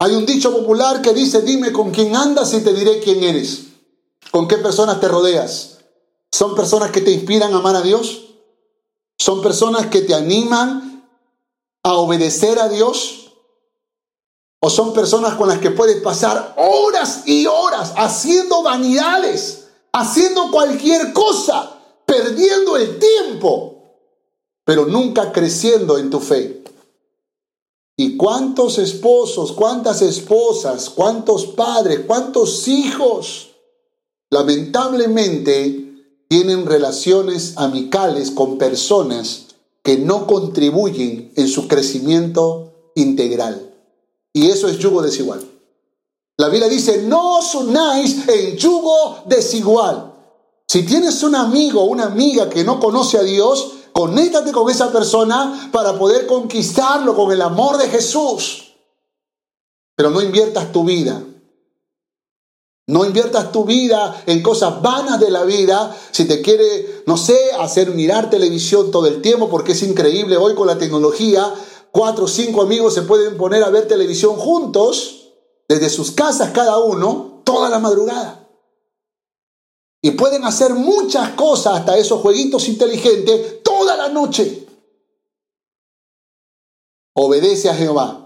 Hay 0.02 0.14
un 0.14 0.24
dicho 0.24 0.50
popular 0.50 1.02
que 1.02 1.12
dice, 1.12 1.42
dime 1.42 1.72
con 1.72 1.90
quién 1.90 2.16
andas 2.16 2.54
y 2.54 2.62
te 2.62 2.72
diré 2.72 3.00
quién 3.00 3.22
eres. 3.22 3.64
¿Con 4.30 4.48
qué 4.48 4.56
personas 4.56 4.98
te 4.98 5.08
rodeas? 5.08 5.78
¿Son 6.32 6.54
personas 6.54 6.90
que 6.90 7.02
te 7.02 7.10
inspiran 7.10 7.52
a 7.52 7.58
amar 7.58 7.76
a 7.76 7.82
Dios? 7.82 8.28
¿Son 9.18 9.42
personas 9.42 9.88
que 9.88 10.00
te 10.00 10.14
animan 10.14 11.06
a 11.82 11.94
obedecer 11.96 12.58
a 12.58 12.70
Dios? 12.70 13.32
¿O 14.60 14.70
son 14.70 14.94
personas 14.94 15.34
con 15.34 15.48
las 15.48 15.58
que 15.58 15.70
puedes 15.70 16.00
pasar 16.00 16.54
horas 16.56 17.24
y 17.26 17.46
horas 17.46 17.92
haciendo 17.94 18.62
vanidades, 18.62 19.68
haciendo 19.92 20.50
cualquier 20.50 21.12
cosa, 21.12 21.78
perdiendo 22.06 22.78
el 22.78 22.98
tiempo, 22.98 23.98
pero 24.64 24.86
nunca 24.86 25.30
creciendo 25.30 25.98
en 25.98 26.08
tu 26.08 26.20
fe? 26.20 26.64
¿Y 28.00 28.16
cuántos 28.16 28.78
esposos, 28.78 29.52
cuántas 29.52 30.00
esposas, 30.00 30.88
cuántos 30.88 31.44
padres, 31.44 32.00
cuántos 32.06 32.66
hijos 32.66 33.50
lamentablemente 34.30 36.24
tienen 36.26 36.64
relaciones 36.64 37.58
amicales 37.58 38.30
con 38.30 38.56
personas 38.56 39.48
que 39.82 39.98
no 39.98 40.26
contribuyen 40.26 41.30
en 41.36 41.46
su 41.46 41.68
crecimiento 41.68 42.72
integral. 42.94 43.70
Y 44.32 44.48
eso 44.48 44.68
es 44.68 44.78
yugo 44.78 45.02
desigual. 45.02 45.46
La 46.38 46.48
Biblia 46.48 46.70
dice, 46.70 47.02
no 47.02 47.40
os 47.40 47.54
unáis 47.54 48.26
en 48.26 48.56
yugo 48.56 49.24
desigual. 49.26 50.14
Si 50.66 50.84
tienes 50.84 51.22
un 51.22 51.34
amigo 51.34 51.82
o 51.82 51.84
una 51.84 52.04
amiga 52.04 52.48
que 52.48 52.64
no 52.64 52.80
conoce 52.80 53.18
a 53.18 53.22
Dios, 53.24 53.72
conéctate 54.00 54.52
con 54.52 54.70
esa 54.70 54.90
persona 54.90 55.70
para 55.72 55.98
poder 55.98 56.26
conquistarlo 56.26 57.14
con 57.14 57.32
el 57.32 57.42
amor 57.42 57.76
de 57.76 57.88
Jesús. 57.88 58.74
Pero 59.96 60.10
no 60.10 60.22
inviertas 60.22 60.72
tu 60.72 60.84
vida 60.84 61.22
no 62.90 63.04
inviertas 63.04 63.52
tu 63.52 63.64
vida 63.64 64.20
en 64.26 64.42
cosas 64.42 64.82
vanas 64.82 65.20
de 65.20 65.30
la 65.30 65.44
vida. 65.44 65.96
Si 66.10 66.24
te 66.24 66.42
quiere, 66.42 67.04
no 67.06 67.16
sé, 67.16 67.38
hacer 67.60 67.92
mirar 67.92 68.30
televisión 68.30 68.90
todo 68.90 69.06
el 69.06 69.22
tiempo, 69.22 69.48
porque 69.48 69.72
es 69.72 69.82
increíble 69.84 70.36
hoy 70.36 70.56
con 70.56 70.66
la 70.66 70.76
tecnología, 70.76 71.54
cuatro 71.92 72.24
o 72.24 72.28
cinco 72.28 72.62
amigos 72.62 72.94
se 72.94 73.02
pueden 73.02 73.36
poner 73.36 73.62
a 73.62 73.70
ver 73.70 73.86
televisión 73.86 74.34
juntos, 74.34 75.28
desde 75.68 75.88
sus 75.88 76.10
casas 76.10 76.50
cada 76.50 76.78
uno, 76.78 77.42
toda 77.44 77.68
la 77.68 77.78
madrugada. 77.78 78.39
Y 80.02 80.12
pueden 80.12 80.44
hacer 80.44 80.74
muchas 80.74 81.30
cosas, 81.30 81.80
hasta 81.80 81.96
esos 81.96 82.20
jueguitos 82.20 82.68
inteligentes, 82.68 83.62
toda 83.62 83.96
la 83.96 84.08
noche. 84.08 84.66
Obedece 87.14 87.68
a 87.68 87.74
Jehová. 87.74 88.16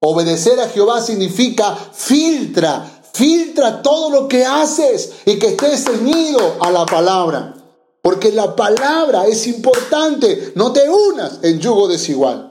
Obedecer 0.00 0.60
a 0.60 0.68
Jehová 0.68 1.00
significa 1.02 1.74
filtra, 1.74 2.96
Filtra 3.16 3.80
todo 3.80 4.10
lo 4.10 4.28
que 4.28 4.44
haces 4.44 5.10
y 5.24 5.38
que 5.38 5.46
estés 5.46 5.84
ceñido 5.84 6.58
a 6.60 6.70
la 6.70 6.84
palabra. 6.84 7.54
Porque 8.02 8.30
la 8.30 8.54
palabra 8.54 9.26
es 9.26 9.46
importante. 9.46 10.52
No 10.54 10.70
te 10.70 10.86
unas 10.90 11.42
en 11.42 11.58
yugo 11.58 11.88
desigual. 11.88 12.45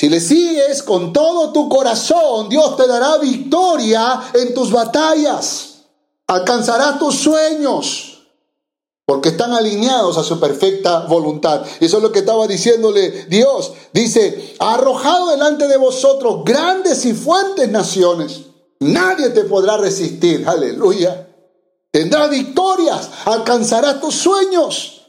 Si 0.00 0.08
le 0.08 0.18
sigues 0.18 0.82
con 0.82 1.12
todo 1.12 1.52
tu 1.52 1.68
corazón, 1.68 2.48
Dios 2.48 2.74
te 2.74 2.86
dará 2.86 3.18
victoria 3.18 4.30
en 4.32 4.54
tus 4.54 4.72
batallas. 4.72 5.82
Alcanzarás 6.26 6.98
tus 6.98 7.16
sueños 7.16 8.22
porque 9.04 9.28
están 9.28 9.52
alineados 9.52 10.16
a 10.16 10.22
su 10.22 10.40
perfecta 10.40 11.00
voluntad. 11.00 11.66
Y 11.80 11.84
eso 11.84 11.98
es 11.98 12.02
lo 12.02 12.10
que 12.12 12.20
estaba 12.20 12.46
diciéndole 12.46 13.26
Dios. 13.26 13.74
Dice, 13.92 14.56
ha 14.58 14.72
arrojado 14.72 15.32
delante 15.32 15.68
de 15.68 15.76
vosotros 15.76 16.44
grandes 16.46 17.04
y 17.04 17.12
fuertes 17.12 17.68
naciones. 17.68 18.44
Nadie 18.78 19.28
te 19.28 19.44
podrá 19.44 19.76
resistir. 19.76 20.48
Aleluya. 20.48 21.28
Tendrá 21.90 22.26
victorias, 22.26 23.10
alcanzarás 23.26 24.00
tus 24.00 24.14
sueños. 24.14 25.02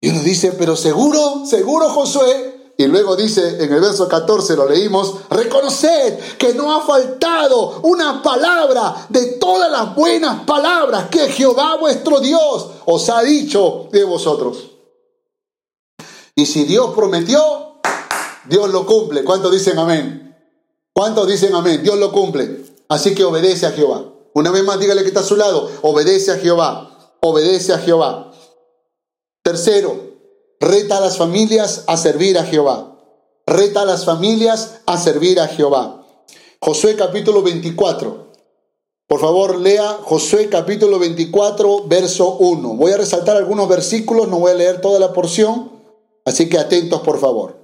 Y 0.00 0.08
uno 0.08 0.20
dice, 0.24 0.50
pero 0.50 0.74
seguro, 0.74 1.46
seguro 1.46 1.90
Josué, 1.90 2.49
y 2.80 2.86
luego 2.86 3.14
dice 3.14 3.62
en 3.62 3.70
el 3.74 3.78
verso 3.78 4.08
14, 4.08 4.56
lo 4.56 4.66
leímos, 4.66 5.16
reconoced 5.28 6.18
que 6.38 6.54
no 6.54 6.74
ha 6.74 6.80
faltado 6.80 7.80
una 7.82 8.22
palabra 8.22 9.04
de 9.10 9.32
todas 9.32 9.70
las 9.70 9.94
buenas 9.94 10.44
palabras 10.44 11.10
que 11.10 11.28
Jehová 11.28 11.76
vuestro 11.76 12.20
Dios 12.20 12.70
os 12.86 13.10
ha 13.10 13.20
dicho 13.20 13.88
de 13.92 14.02
vosotros. 14.04 14.70
Y 16.34 16.46
si 16.46 16.64
Dios 16.64 16.94
prometió, 16.94 17.74
Dios 18.46 18.70
lo 18.70 18.86
cumple. 18.86 19.24
¿Cuántos 19.24 19.52
dicen 19.52 19.78
amén? 19.78 20.34
¿Cuántos 20.94 21.28
dicen 21.28 21.54
amén? 21.54 21.82
Dios 21.82 21.98
lo 21.98 22.10
cumple. 22.10 22.64
Así 22.88 23.14
que 23.14 23.24
obedece 23.24 23.66
a 23.66 23.72
Jehová. 23.72 24.06
Una 24.32 24.50
vez 24.50 24.64
más, 24.64 24.80
dígale 24.80 25.02
que 25.02 25.08
está 25.08 25.20
a 25.20 25.24
su 25.24 25.36
lado. 25.36 25.70
Obedece 25.82 26.32
a 26.32 26.38
Jehová. 26.38 27.12
Obedece 27.20 27.74
a 27.74 27.78
Jehová. 27.78 28.32
Tercero, 29.42 30.09
Reta 30.60 30.98
a 30.98 31.00
las 31.00 31.16
familias 31.16 31.84
a 31.86 31.96
servir 31.96 32.36
a 32.36 32.44
Jehová. 32.44 32.98
Reta 33.46 33.80
a 33.80 33.86
las 33.86 34.04
familias 34.04 34.82
a 34.84 34.98
servir 34.98 35.40
a 35.40 35.48
Jehová. 35.48 36.06
Josué 36.60 36.96
capítulo 36.96 37.42
24. 37.42 38.30
Por 39.06 39.20
favor, 39.20 39.58
lea 39.58 39.98
Josué 40.04 40.50
capítulo 40.50 40.98
24, 40.98 41.84
verso 41.88 42.36
1. 42.36 42.74
Voy 42.74 42.92
a 42.92 42.98
resaltar 42.98 43.38
algunos 43.38 43.68
versículos, 43.68 44.28
no 44.28 44.38
voy 44.38 44.52
a 44.52 44.54
leer 44.54 44.82
toda 44.82 45.00
la 45.00 45.14
porción, 45.14 45.72
así 46.26 46.48
que 46.48 46.58
atentos 46.58 47.00
por 47.00 47.18
favor. 47.18 47.56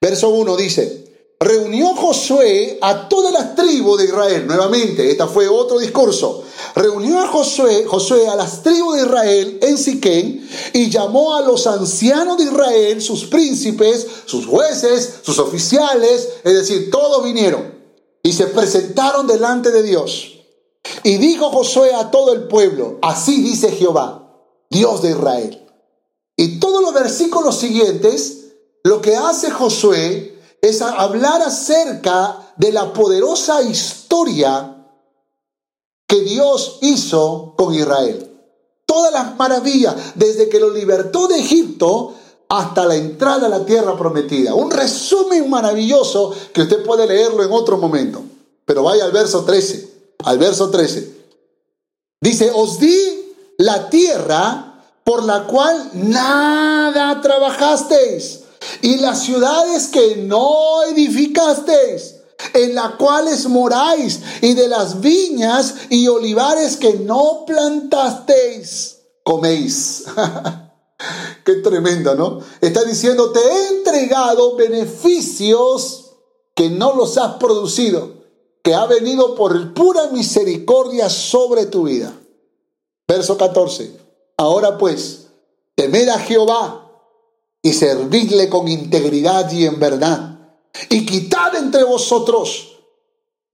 Verso 0.00 0.30
1 0.30 0.56
dice, 0.56 1.15
reunió 1.38 1.94
Josué 1.94 2.78
a 2.80 3.08
todas 3.08 3.32
las 3.32 3.54
tribus 3.54 3.98
de 3.98 4.04
Israel. 4.06 4.46
Nuevamente, 4.46 5.10
este 5.10 5.26
fue 5.26 5.48
otro 5.48 5.78
discurso. 5.78 6.44
Reunió 6.74 7.20
a 7.20 7.28
Josué, 7.28 7.84
Josué 7.86 8.28
a 8.28 8.36
las 8.36 8.62
tribus 8.62 8.96
de 8.96 9.02
Israel 9.02 9.58
en 9.62 9.78
Siquén 9.78 10.48
y 10.72 10.90
llamó 10.90 11.36
a 11.36 11.42
los 11.42 11.66
ancianos 11.66 12.38
de 12.38 12.44
Israel, 12.44 13.02
sus 13.02 13.24
príncipes, 13.26 14.06
sus 14.24 14.46
jueces, 14.46 15.20
sus 15.22 15.38
oficiales, 15.38 16.28
es 16.44 16.54
decir, 16.54 16.90
todos 16.90 17.24
vinieron 17.24 17.74
y 18.22 18.32
se 18.32 18.46
presentaron 18.46 19.26
delante 19.26 19.70
de 19.70 19.82
Dios. 19.82 20.32
Y 21.02 21.16
dijo 21.18 21.50
Josué 21.50 21.94
a 21.94 22.10
todo 22.10 22.32
el 22.32 22.44
pueblo, 22.44 22.98
así 23.02 23.42
dice 23.42 23.72
Jehová, 23.72 24.32
Dios 24.70 25.02
de 25.02 25.10
Israel. 25.10 25.62
Y 26.36 26.58
todos 26.60 26.82
los 26.82 26.92
versículos 26.94 27.56
siguientes, 27.56 28.52
lo 28.84 29.00
que 29.00 29.16
hace 29.16 29.50
Josué 29.50 30.35
es 30.68 30.82
hablar 30.82 31.42
acerca 31.42 32.52
de 32.56 32.72
la 32.72 32.92
poderosa 32.92 33.62
historia 33.62 34.76
que 36.08 36.20
Dios 36.22 36.78
hizo 36.82 37.54
con 37.56 37.74
Israel. 37.74 38.32
Todas 38.84 39.12
las 39.12 39.36
maravillas, 39.36 39.94
desde 40.14 40.48
que 40.48 40.60
lo 40.60 40.70
libertó 40.70 41.28
de 41.28 41.38
Egipto 41.38 42.14
hasta 42.48 42.86
la 42.86 42.94
entrada 42.94 43.46
a 43.46 43.50
la 43.50 43.64
tierra 43.64 43.96
prometida. 43.96 44.54
Un 44.54 44.70
resumen 44.70 45.50
maravilloso 45.50 46.32
que 46.52 46.62
usted 46.62 46.84
puede 46.84 47.06
leerlo 47.06 47.42
en 47.42 47.52
otro 47.52 47.76
momento. 47.78 48.22
Pero 48.64 48.84
vaya 48.84 49.04
al 49.04 49.12
verso 49.12 49.44
13, 49.44 50.14
al 50.24 50.38
verso 50.38 50.70
13. 50.70 51.16
Dice, 52.20 52.50
os 52.54 52.78
di 52.78 53.34
la 53.58 53.90
tierra 53.90 54.82
por 55.04 55.24
la 55.24 55.46
cual 55.46 55.90
nada 55.94 57.20
trabajasteis 57.20 58.45
y 58.86 58.98
las 58.98 59.22
ciudades 59.22 59.88
que 59.88 60.14
no 60.14 60.84
edificasteis, 60.84 62.20
en 62.54 62.76
las 62.76 62.92
cuales 62.92 63.48
moráis, 63.48 64.20
y 64.40 64.54
de 64.54 64.68
las 64.68 65.00
viñas 65.00 65.74
y 65.90 66.06
olivares 66.06 66.76
que 66.76 66.92
no 66.94 67.42
plantasteis, 67.44 68.98
coméis. 69.24 70.04
Qué 71.44 71.54
tremendo, 71.54 72.14
¿no? 72.14 72.38
Está 72.60 72.84
diciendo, 72.84 73.32
te 73.32 73.40
he 73.40 73.68
entregado 73.78 74.54
beneficios 74.54 76.12
que 76.54 76.70
no 76.70 76.94
los 76.94 77.18
has 77.18 77.38
producido, 77.38 78.22
que 78.62 78.72
ha 78.72 78.86
venido 78.86 79.34
por 79.34 79.74
pura 79.74 80.10
misericordia 80.12 81.10
sobre 81.10 81.66
tu 81.66 81.82
vida. 81.82 82.16
Verso 83.08 83.36
14. 83.36 83.98
Ahora 84.36 84.78
pues, 84.78 85.26
temed 85.74 86.08
a 86.08 86.20
Jehová 86.20 86.85
y 87.66 87.72
servidle 87.72 88.48
con 88.48 88.68
integridad 88.68 89.50
y 89.50 89.66
en 89.66 89.80
verdad. 89.80 90.38
Y 90.88 91.04
quitad 91.04 91.56
entre 91.56 91.82
vosotros 91.82 92.76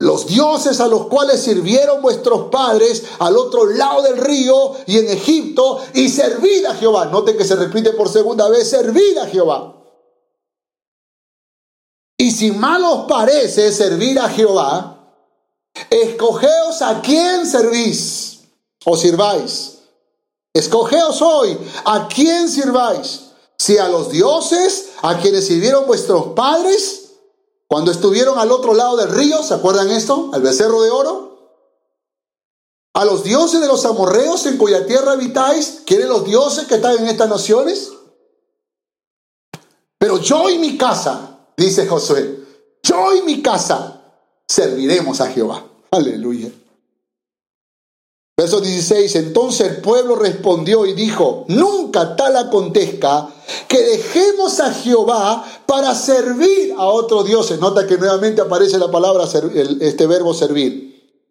los 0.01 0.27
dioses 0.27 0.81
a 0.81 0.87
los 0.87 1.07
cuales 1.07 1.41
sirvieron 1.41 2.03
vuestros 2.03 2.51
padres 2.51 3.05
al 3.21 3.39
otro 3.39 3.65
lado 3.65 4.03
del 4.03 4.19
río 4.19 4.75
y 4.87 4.99
en 4.99 5.09
Egipto, 5.09 5.81
y 5.95 6.11
servid 6.11 6.67
a 6.67 6.75
Jehová. 6.75 7.07
Noten 7.07 7.39
que 7.39 7.45
se 7.47 7.57
repite 7.57 7.93
por 7.93 8.11
segunda 8.11 8.51
vez, 8.51 8.69
servid 8.69 9.17
a 9.17 9.27
Jehová. 9.29 9.83
Y 12.19 12.33
si 12.33 12.51
mal 12.51 12.85
os 12.85 13.07
parece 13.07 13.73
servir 13.73 14.19
a 14.19 14.29
Jehová, 14.29 15.17
escogeos 15.89 16.83
a 16.83 17.01
quién 17.01 17.47
servís 17.47 18.41
o 18.85 18.95
sirváis. 18.95 19.79
Escogeos 20.53 21.23
hoy 21.23 21.57
a 21.87 22.09
quién 22.09 22.51
sirváis. 22.51 23.32
Si 23.63 23.79
a 23.79 23.89
los 23.89 24.11
dioses 24.11 24.89
a 25.03 25.21
quienes 25.21 25.47
sirvieron 25.47 25.87
vuestros 25.87 26.33
padres 26.35 27.13
cuando 27.69 27.93
estuvieron 27.93 28.37
al 28.37 28.51
otro 28.51 28.75
lado 28.75 28.97
del 28.97 29.11
río, 29.11 29.41
¿se 29.45 29.55
acuerdan 29.55 29.89
esto? 29.89 30.31
Al 30.33 30.43
becerro 30.43 30.83
de 30.83 30.91
oro. 30.91 31.63
A 32.93 33.05
los 33.05 33.23
dioses 33.23 33.61
de 33.61 33.69
los 33.69 33.87
amorreos 33.87 34.47
en 34.47 34.57
cuya 34.57 34.85
tierra 34.85 35.13
habitáis, 35.13 35.83
¿quieren 35.87 36.09
los 36.09 36.25
dioses 36.25 36.67
que 36.67 36.75
están 36.75 36.99
en 36.99 37.07
estas 37.07 37.29
naciones? 37.29 37.93
Pero 39.97 40.19
yo 40.19 40.51
y 40.51 40.59
mi 40.59 40.77
casa, 40.77 41.47
dice 41.57 41.87
Josué, 41.87 42.45
yo 42.83 43.15
y 43.15 43.23
mi 43.23 43.43
casa 43.43 44.03
serviremos 44.49 45.21
a 45.21 45.29
Jehová. 45.29 45.65
Aleluya. 45.93 46.51
Verso 48.43 48.61
16, 48.61 49.15
entonces 49.15 49.69
el 49.69 49.77
pueblo 49.77 50.17
respondió 50.17 50.85
y 50.85 50.95
dijo, 50.95 51.45
nunca 51.47 52.17
tal 52.17 52.37
acontezca 52.37 53.29
que 53.69 53.81
dejemos 53.81 54.59
a 54.59 54.75
Jehová 54.75 55.45
para 55.65 55.95
servir 55.95 56.75
a 56.77 56.87
otros 56.87 57.25
dioses. 57.25 57.61
Nota 57.61 57.87
que 57.87 57.97
nuevamente 57.97 58.43
aparece 58.43 58.81
la 58.81 58.91
palabra, 58.91 59.29
este 59.81 60.07
verbo 60.09 60.35
servir. 60.35 61.23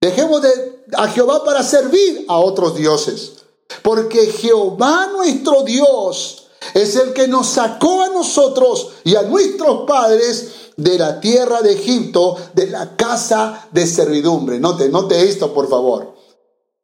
Dejemos 0.00 0.42
de, 0.42 0.84
a 0.94 1.06
Jehová 1.06 1.44
para 1.44 1.62
servir 1.62 2.24
a 2.26 2.38
otros 2.38 2.74
dioses. 2.74 3.34
Porque 3.84 4.26
Jehová 4.26 5.10
nuestro 5.12 5.62
Dios 5.62 6.48
es 6.74 6.96
el 6.96 7.12
que 7.12 7.28
nos 7.28 7.46
sacó 7.46 8.02
a 8.02 8.08
nosotros 8.08 8.88
y 9.04 9.14
a 9.14 9.22
nuestros 9.22 9.86
padres 9.86 10.72
de 10.76 10.98
la 10.98 11.20
tierra 11.20 11.62
de 11.62 11.74
Egipto, 11.74 12.36
de 12.52 12.66
la 12.66 12.96
casa 12.96 13.68
de 13.70 13.86
servidumbre. 13.86 14.58
Note, 14.58 14.88
note 14.88 15.22
esto, 15.22 15.54
por 15.54 15.68
favor. 15.68 16.17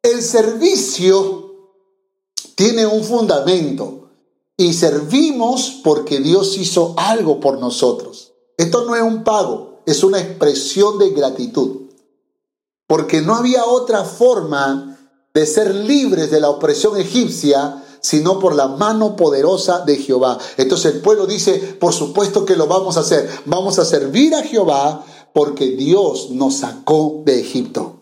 El 0.05 0.21
servicio 0.21 1.71
tiene 2.53 2.85
un 2.85 3.03
fundamento 3.03 4.11
y 4.55 4.73
servimos 4.73 5.81
porque 5.83 6.19
Dios 6.19 6.59
hizo 6.59 6.93
algo 6.95 7.39
por 7.39 7.57
nosotros. 7.57 8.33
Esto 8.55 8.85
no 8.85 8.95
es 8.95 9.01
un 9.01 9.23
pago, 9.23 9.81
es 9.87 10.03
una 10.03 10.19
expresión 10.19 10.99
de 10.99 11.09
gratitud. 11.09 11.87
Porque 12.85 13.23
no 13.23 13.33
había 13.33 13.65
otra 13.65 14.03
forma 14.03 14.95
de 15.33 15.47
ser 15.47 15.73
libres 15.73 16.29
de 16.29 16.39
la 16.39 16.51
opresión 16.51 16.97
egipcia 16.97 17.81
sino 17.99 18.37
por 18.37 18.53
la 18.53 18.67
mano 18.67 19.15
poderosa 19.15 19.85
de 19.85 19.97
Jehová. 19.97 20.37
Entonces 20.57 20.93
el 20.93 21.01
pueblo 21.01 21.25
dice, 21.25 21.57
por 21.79 21.93
supuesto 21.93 22.45
que 22.45 22.55
lo 22.55 22.67
vamos 22.67 22.97
a 22.97 22.99
hacer. 22.99 23.27
Vamos 23.45 23.79
a 23.79 23.85
servir 23.85 24.35
a 24.35 24.43
Jehová 24.43 25.03
porque 25.33 25.69
Dios 25.69 26.29
nos 26.29 26.57
sacó 26.57 27.23
de 27.25 27.39
Egipto. 27.39 27.94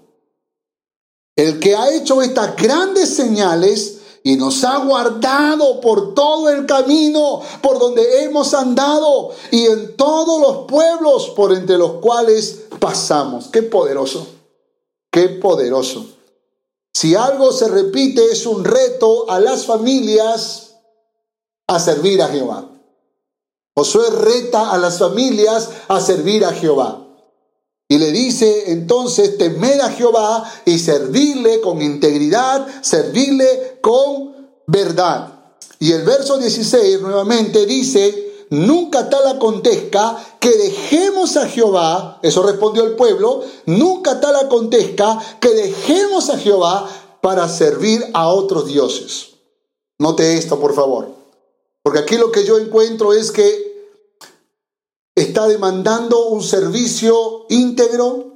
El 1.35 1.59
que 1.59 1.75
ha 1.75 1.93
hecho 1.93 2.21
estas 2.21 2.55
grandes 2.55 3.15
señales 3.15 3.99
y 4.23 4.37
nos 4.37 4.63
ha 4.63 4.77
guardado 4.77 5.81
por 5.81 6.13
todo 6.13 6.49
el 6.49 6.65
camino 6.65 7.41
por 7.61 7.77
donde 7.77 8.23
hemos 8.23 8.53
andado 8.53 9.31
y 9.51 9.65
en 9.65 9.97
todos 9.97 10.39
los 10.39 10.65
pueblos 10.65 11.31
por 11.35 11.51
entre 11.51 11.77
los 11.77 11.93
cuales 11.93 12.63
pasamos. 12.79 13.47
Qué 13.47 13.63
poderoso, 13.63 14.25
qué 15.11 15.29
poderoso. 15.29 16.05
Si 16.93 17.15
algo 17.15 17.51
se 17.51 17.67
repite 17.67 18.23
es 18.31 18.45
un 18.45 18.63
reto 18.63 19.29
a 19.29 19.39
las 19.39 19.65
familias 19.65 20.75
a 21.67 21.79
servir 21.79 22.21
a 22.21 22.27
Jehová. 22.27 22.69
Josué 23.75 24.09
reta 24.11 24.71
a 24.71 24.77
las 24.77 24.99
familias 24.99 25.69
a 25.87 25.99
servir 25.99 26.45
a 26.45 26.53
Jehová. 26.53 27.02
Y 27.93 27.99
le 27.99 28.11
dice 28.11 28.71
entonces, 28.71 29.37
temed 29.37 29.79
a 29.79 29.91
Jehová 29.91 30.51
y 30.65 30.79
servirle 30.79 31.61
con 31.61 31.79
integridad, 31.79 32.65
servirle 32.81 33.77
con 33.81 34.33
verdad. 34.65 35.31
Y 35.77 35.91
el 35.91 36.01
verso 36.01 36.39
16 36.39 37.01
nuevamente 37.01 37.67
dice, 37.67 38.47
nunca 38.49 39.11
tal 39.11 39.27
acontezca 39.27 40.17
que 40.39 40.57
dejemos 40.57 41.37
a 41.37 41.47
Jehová, 41.47 42.17
eso 42.23 42.41
respondió 42.41 42.83
el 42.83 42.95
pueblo, 42.95 43.43
nunca 43.67 44.19
tal 44.19 44.37
acontezca 44.37 45.19
que 45.39 45.49
dejemos 45.49 46.31
a 46.31 46.39
Jehová 46.39 46.89
para 47.21 47.47
servir 47.47 48.03
a 48.15 48.29
otros 48.29 48.65
dioses. 48.65 49.35
Note 49.99 50.35
esto, 50.35 50.59
por 50.59 50.73
favor, 50.73 51.09
porque 51.83 51.99
aquí 51.99 52.17
lo 52.17 52.31
que 52.31 52.43
yo 52.43 52.57
encuentro 52.57 53.13
es 53.13 53.31
que 53.31 53.72
está 55.23 55.47
demandando 55.47 56.27
un 56.27 56.43
servicio 56.43 57.45
íntegro, 57.49 58.33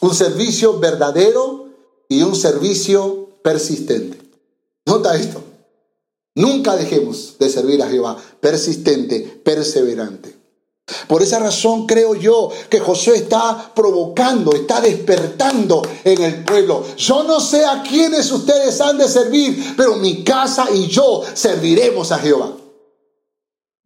un 0.00 0.14
servicio 0.14 0.78
verdadero 0.78 1.68
y 2.08 2.22
un 2.22 2.34
servicio 2.34 3.30
persistente. 3.42 4.18
Nota 4.86 5.16
esto. 5.16 5.42
Nunca 6.34 6.76
dejemos 6.76 7.36
de 7.38 7.48
servir 7.48 7.82
a 7.82 7.88
Jehová, 7.88 8.16
persistente, 8.40 9.40
perseverante. 9.44 10.38
Por 11.06 11.22
esa 11.22 11.38
razón 11.38 11.86
creo 11.86 12.14
yo 12.14 12.50
que 12.70 12.80
Josué 12.80 13.16
está 13.16 13.72
provocando, 13.74 14.52
está 14.52 14.80
despertando 14.80 15.82
en 16.04 16.22
el 16.22 16.44
pueblo. 16.44 16.84
Yo 16.96 17.24
no 17.24 17.40
sé 17.40 17.64
a 17.64 17.82
quiénes 17.82 18.30
ustedes 18.30 18.80
han 18.80 18.98
de 18.98 19.08
servir, 19.08 19.74
pero 19.76 19.96
mi 19.96 20.24
casa 20.24 20.68
y 20.72 20.86
yo 20.86 21.22
serviremos 21.34 22.12
a 22.12 22.18
Jehová. 22.18 22.52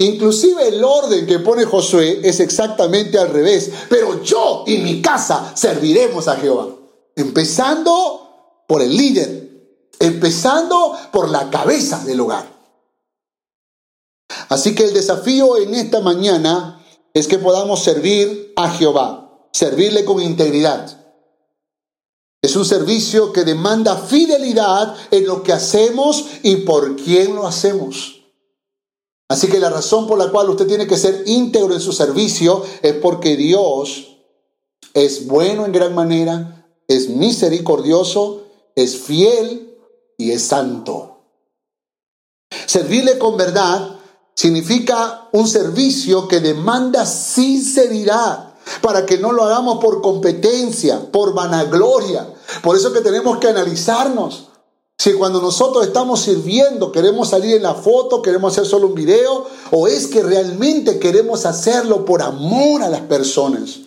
Inclusive 0.03 0.67
el 0.67 0.83
orden 0.83 1.27
que 1.27 1.38
pone 1.38 1.65
Josué 1.65 2.21
es 2.25 2.41
exactamente 2.41 3.19
al 3.19 3.29
revés. 3.29 3.71
Pero 3.88 4.23
yo 4.23 4.65
y 4.67 4.79
mi 4.79 5.01
casa 5.01 5.53
serviremos 5.55 6.27
a 6.27 6.37
Jehová. 6.37 6.69
Empezando 7.15 8.65
por 8.67 8.83
el 8.83 8.97
líder, 8.97 9.88
empezando 10.01 10.97
por 11.12 11.29
la 11.29 11.51
cabeza 11.51 12.05
del 12.05 12.21
hogar. 12.21 12.51
Así 14.49 14.75
que 14.75 14.85
el 14.85 14.95
desafío 14.95 15.57
en 15.57 15.75
esta 15.75 16.01
mañana 16.01 16.85
es 17.15 17.29
que 17.29 17.38
podamos 17.38 17.85
servir 17.85 18.55
a 18.57 18.71
Jehová, 18.71 19.47
servirle 19.53 20.05
con 20.05 20.21
integridad. 20.21 20.99
Es 22.43 22.57
un 22.57 22.65
servicio 22.65 23.33
que 23.33 23.45
demanda 23.45 23.97
fidelidad 23.97 24.97
en 25.12 25.27
lo 25.27 25.45
que 25.45 25.53
hacemos 25.53 26.25
y 26.43 26.57
por 26.57 26.97
quién 26.97 27.37
lo 27.37 27.47
hacemos. 27.47 28.22
Así 29.33 29.49
que 29.49 29.59
la 29.59 29.71
razón 29.71 30.07
por 30.07 30.18
la 30.18 30.31
cual 30.31 30.51
usted 30.51 30.66
tiene 30.66 30.87
que 30.87 30.99
ser 30.99 31.23
íntegro 31.25 31.73
en 31.73 31.81
su 31.81 31.95
servicio 31.95 32.62
es 32.83 32.92
porque 32.97 33.35
Dios 33.35 34.18
es 34.92 35.27
bueno 35.27 35.64
en 35.64 35.73
gran 35.73 35.95
manera, 35.95 36.66
es 36.87 37.09
misericordioso, 37.09 38.42
es 38.77 38.95
fiel 38.95 39.75
y 40.18 40.33
es 40.33 40.42
santo. 40.42 41.23
Servirle 42.66 43.16
con 43.16 43.38
verdad 43.38 43.97
significa 44.35 45.31
un 45.33 45.49
servicio 45.49 46.29
que 46.29 46.40
demanda 46.40 47.07
sinceridad 47.07 48.53
para 48.83 49.07
que 49.07 49.16
no 49.16 49.33
lo 49.33 49.45
hagamos 49.45 49.79
por 49.79 50.03
competencia, 50.03 51.11
por 51.11 51.33
vanagloria. 51.33 52.35
Por 52.62 52.77
eso 52.77 52.92
que 52.92 53.01
tenemos 53.01 53.38
que 53.38 53.49
analizarnos. 53.49 54.51
Si 54.98 55.14
cuando 55.14 55.40
nosotros 55.40 55.85
estamos 55.85 56.20
sirviendo 56.20 56.92
queremos 56.92 57.31
salir 57.31 57.57
en 57.57 57.64
la 57.64 57.74
foto, 57.74 58.22
queremos 58.22 58.52
hacer 58.52 58.66
solo 58.66 58.87
un 58.87 58.94
video, 58.94 59.46
o 59.72 59.88
es 59.88 60.07
que 60.07 60.22
realmente 60.22 61.00
queremos 61.00 61.44
hacerlo 61.44 62.05
por 62.05 62.22
amor 62.22 62.85
a 62.85 62.88
las 62.88 63.00
personas. 63.00 63.81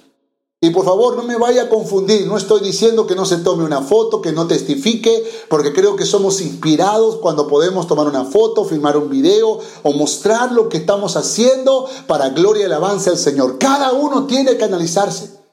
Y 0.60 0.72
por 0.72 0.84
favor, 0.84 1.16
no 1.16 1.24
me 1.24 1.38
vaya 1.38 1.64
a 1.64 1.70
confundir, 1.70 2.26
no 2.28 2.36
estoy 2.36 2.60
diciendo 2.62 3.06
que 3.06 3.16
no 3.16 3.26
se 3.26 3.38
tome 3.38 3.64
una 3.64 3.82
foto, 3.82 4.22
que 4.22 4.32
no 4.32 4.48
testifique, 4.48 5.24
porque 5.48 5.72
creo 5.72 5.96
que 5.96 6.06
somos 6.06 6.42
inspirados 6.42 7.18
cuando 7.18 7.48
podemos 7.48 7.88
tomar 7.88 8.08
una 8.08 8.26
foto, 8.26 8.66
filmar 8.66 8.98
un 8.98 9.10
video 9.10 9.60
o 9.84 9.94
mostrar 9.94 10.52
lo 10.52 10.68
que 10.68 10.78
estamos 10.78 11.18
haciendo 11.18 11.88
para 12.08 12.30
gloria 12.30 12.64
y 12.64 12.66
alabanza 12.66 13.12
al 13.12 13.18
Señor. 13.18 13.58
Cada 13.60 13.94
uno 13.94 14.26
tiene 14.26 14.58
que 14.58 14.64
analizarse, 14.64 15.45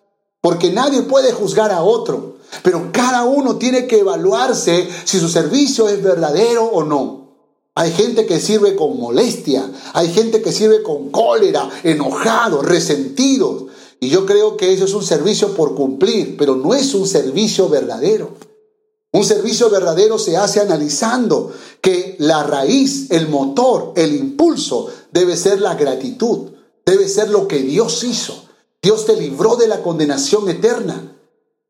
porque 0.43 0.73
nadie 0.73 1.03
puede 1.03 1.33
juzgar 1.33 1.71
a 1.71 1.83
otro, 1.83 2.37
pero 2.63 2.91
cada 2.93 3.23
uno 3.23 3.57
tiene 3.57 3.87
que 3.87 4.01
evaluarse 4.01 4.89
si 5.05 5.19
su 5.19 5.29
servicio 5.29 5.89
es 5.89 6.03
verdadero 6.03 6.65
o 6.65 6.85
no. 6.85 7.23
Hay 7.75 7.93
gente 7.93 8.27
que 8.27 8.41
sirve 8.41 8.77
con 8.77 8.99
molestia, 8.99 9.71
hay 9.95 10.13
gente 10.13 10.43
que 10.43 10.53
sirve 10.53 10.83
con 10.83 11.11
cólera, 11.11 11.71
enojado, 11.85 12.61
resentido. 12.61 13.69
Y 14.01 14.11
yo 14.11 14.27
creo 14.27 14.57
que 14.57 14.75
eso 14.75 14.85
es 14.85 14.93
un 14.93 15.05
servicio 15.05 15.55
por 15.55 15.75
cumplir, 15.75 16.37
pero 16.37 16.57
no 16.57 16.75
es 16.75 16.93
un 16.93 17.07
servicio 17.07 17.69
verdadero. 17.69 18.35
Un 19.13 19.25
servicio 19.25 19.71
verdadero 19.71 20.19
se 20.19 20.37
hace 20.37 20.61
analizando 20.61 21.53
que 21.81 22.17
la 22.19 22.43
raíz, 22.43 23.11
el 23.11 23.29
motor, 23.29 23.93
el 23.95 24.17
impulso 24.17 24.89
debe 25.13 25.37
ser 25.37 25.61
la 25.61 25.77
gratitud, 25.77 26.51
debe 26.85 27.09
ser 27.09 27.31
lo 27.31 27.47
que 27.47 27.61
Dios 27.61 28.03
hizo. 28.03 28.52
Dios 28.83 29.07
te 29.07 29.17
libró 29.17 29.55
de 29.55 29.69
la 29.69 29.81
condenación 29.81 30.49
eterna. 30.51 31.17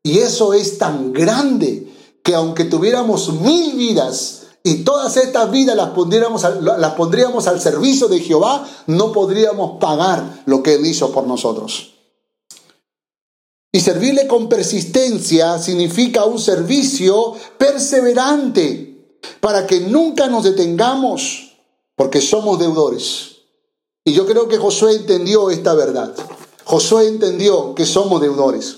Y 0.01 0.17
eso 0.19 0.53
es 0.53 0.79
tan 0.79 1.13
grande 1.13 1.87
que 2.23 2.33
aunque 2.33 2.65
tuviéramos 2.65 3.31
mil 3.41 3.75
vidas 3.75 4.47
y 4.63 4.83
todas 4.83 5.15
estas 5.17 5.51
vidas 5.51 5.75
las 5.75 5.89
pondríamos, 5.89 6.43
las 6.61 6.93
pondríamos 6.93 7.47
al 7.47 7.61
servicio 7.61 8.07
de 8.07 8.19
Jehová, 8.19 8.67
no 8.87 9.11
podríamos 9.11 9.79
pagar 9.79 10.43
lo 10.45 10.63
que 10.63 10.75
Él 10.75 10.85
hizo 10.85 11.11
por 11.11 11.27
nosotros. 11.27 11.93
Y 13.71 13.79
servirle 13.79 14.27
con 14.27 14.49
persistencia 14.49 15.57
significa 15.59 16.25
un 16.25 16.39
servicio 16.39 17.33
perseverante 17.57 19.19
para 19.39 19.65
que 19.65 19.81
nunca 19.81 20.27
nos 20.27 20.43
detengamos, 20.43 21.57
porque 21.95 22.21
somos 22.21 22.59
deudores. 22.59 23.37
Y 24.05 24.13
yo 24.13 24.25
creo 24.25 24.47
que 24.47 24.57
Josué 24.57 24.95
entendió 24.95 25.49
esta 25.49 25.73
verdad. 25.73 26.13
Josué 26.65 27.07
entendió 27.07 27.75
que 27.75 27.85
somos 27.85 28.21
deudores. 28.21 28.77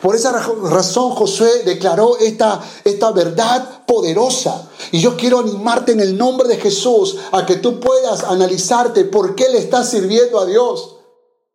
Por 0.00 0.16
esa 0.16 0.32
razón 0.32 1.10
Josué 1.12 1.62
declaró 1.64 2.16
esta, 2.18 2.60
esta 2.84 3.10
verdad 3.12 3.84
poderosa. 3.86 4.68
Y 4.92 5.00
yo 5.00 5.16
quiero 5.16 5.40
animarte 5.40 5.92
en 5.92 6.00
el 6.00 6.16
nombre 6.16 6.48
de 6.48 6.56
Jesús 6.56 7.16
a 7.32 7.44
que 7.44 7.56
tú 7.56 7.80
puedas 7.80 8.24
analizarte 8.24 9.04
por 9.04 9.34
qué 9.34 9.48
le 9.50 9.58
estás 9.58 9.90
sirviendo 9.90 10.38
a 10.40 10.46
Dios. 10.46 10.96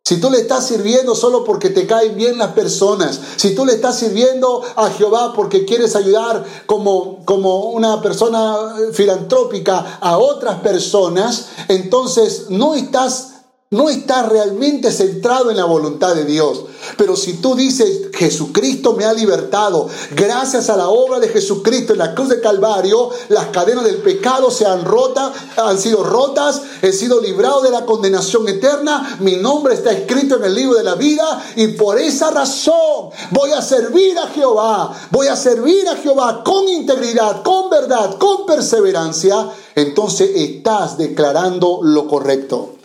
Si 0.04 0.20
tú 0.20 0.30
le 0.30 0.38
estás 0.38 0.66
sirviendo 0.66 1.14
solo 1.14 1.44
porque 1.44 1.70
te 1.70 1.86
caen 1.86 2.16
bien 2.16 2.38
las 2.38 2.52
personas, 2.52 3.20
si 3.36 3.54
tú 3.54 3.64
le 3.64 3.74
estás 3.74 3.96
sirviendo 3.96 4.62
a 4.74 4.90
Jehová 4.90 5.32
porque 5.34 5.64
quieres 5.64 5.94
ayudar 5.94 6.44
como, 6.66 7.24
como 7.24 7.66
una 7.70 8.00
persona 8.00 8.74
filantrópica 8.92 9.98
a 10.00 10.18
otras 10.18 10.60
personas, 10.60 11.50
entonces 11.68 12.46
no 12.48 12.74
estás 12.74 13.29
no 13.72 13.88
está 13.88 14.24
realmente 14.24 14.90
centrado 14.90 15.48
en 15.48 15.56
la 15.56 15.64
voluntad 15.64 16.16
de 16.16 16.24
Dios. 16.24 16.64
Pero 16.96 17.14
si 17.14 17.34
tú 17.34 17.54
dices, 17.54 18.08
Jesucristo 18.12 18.94
me 18.94 19.04
ha 19.04 19.12
libertado, 19.12 19.88
gracias 20.16 20.68
a 20.70 20.76
la 20.76 20.88
obra 20.88 21.20
de 21.20 21.28
Jesucristo 21.28 21.92
en 21.92 22.00
la 22.00 22.12
cruz 22.12 22.30
de 22.30 22.40
Calvario, 22.40 23.10
las 23.28 23.46
cadenas 23.46 23.84
del 23.84 23.98
pecado 23.98 24.50
se 24.50 24.66
han 24.66 24.84
rota, 24.84 25.32
han 25.56 25.78
sido 25.78 26.02
rotas, 26.02 26.62
he 26.82 26.92
sido 26.92 27.20
librado 27.20 27.62
de 27.62 27.70
la 27.70 27.86
condenación 27.86 28.48
eterna, 28.48 29.18
mi 29.20 29.36
nombre 29.36 29.74
está 29.74 29.92
escrito 29.92 30.38
en 30.38 30.44
el 30.46 30.54
libro 30.56 30.76
de 30.76 30.82
la 30.82 30.96
vida 30.96 31.40
y 31.54 31.68
por 31.68 31.96
esa 31.96 32.32
razón 32.32 33.10
voy 33.30 33.52
a 33.52 33.62
servir 33.62 34.18
a 34.18 34.26
Jehová, 34.26 34.92
voy 35.12 35.28
a 35.28 35.36
servir 35.36 35.88
a 35.88 35.94
Jehová 35.94 36.42
con 36.42 36.68
integridad, 36.68 37.44
con 37.44 37.70
verdad, 37.70 38.16
con 38.18 38.46
perseverancia, 38.46 39.48
entonces 39.76 40.28
estás 40.34 40.98
declarando 40.98 41.78
lo 41.84 42.08
correcto. 42.08 42.79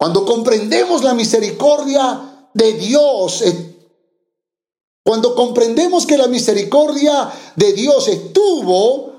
Cuando 0.00 0.24
comprendemos 0.24 1.04
la 1.04 1.12
misericordia 1.12 2.48
de 2.54 2.72
Dios, 2.72 3.44
cuando 5.04 5.34
comprendemos 5.34 6.06
que 6.06 6.16
la 6.16 6.26
misericordia 6.26 7.30
de 7.54 7.74
Dios 7.74 8.08
estuvo 8.08 9.12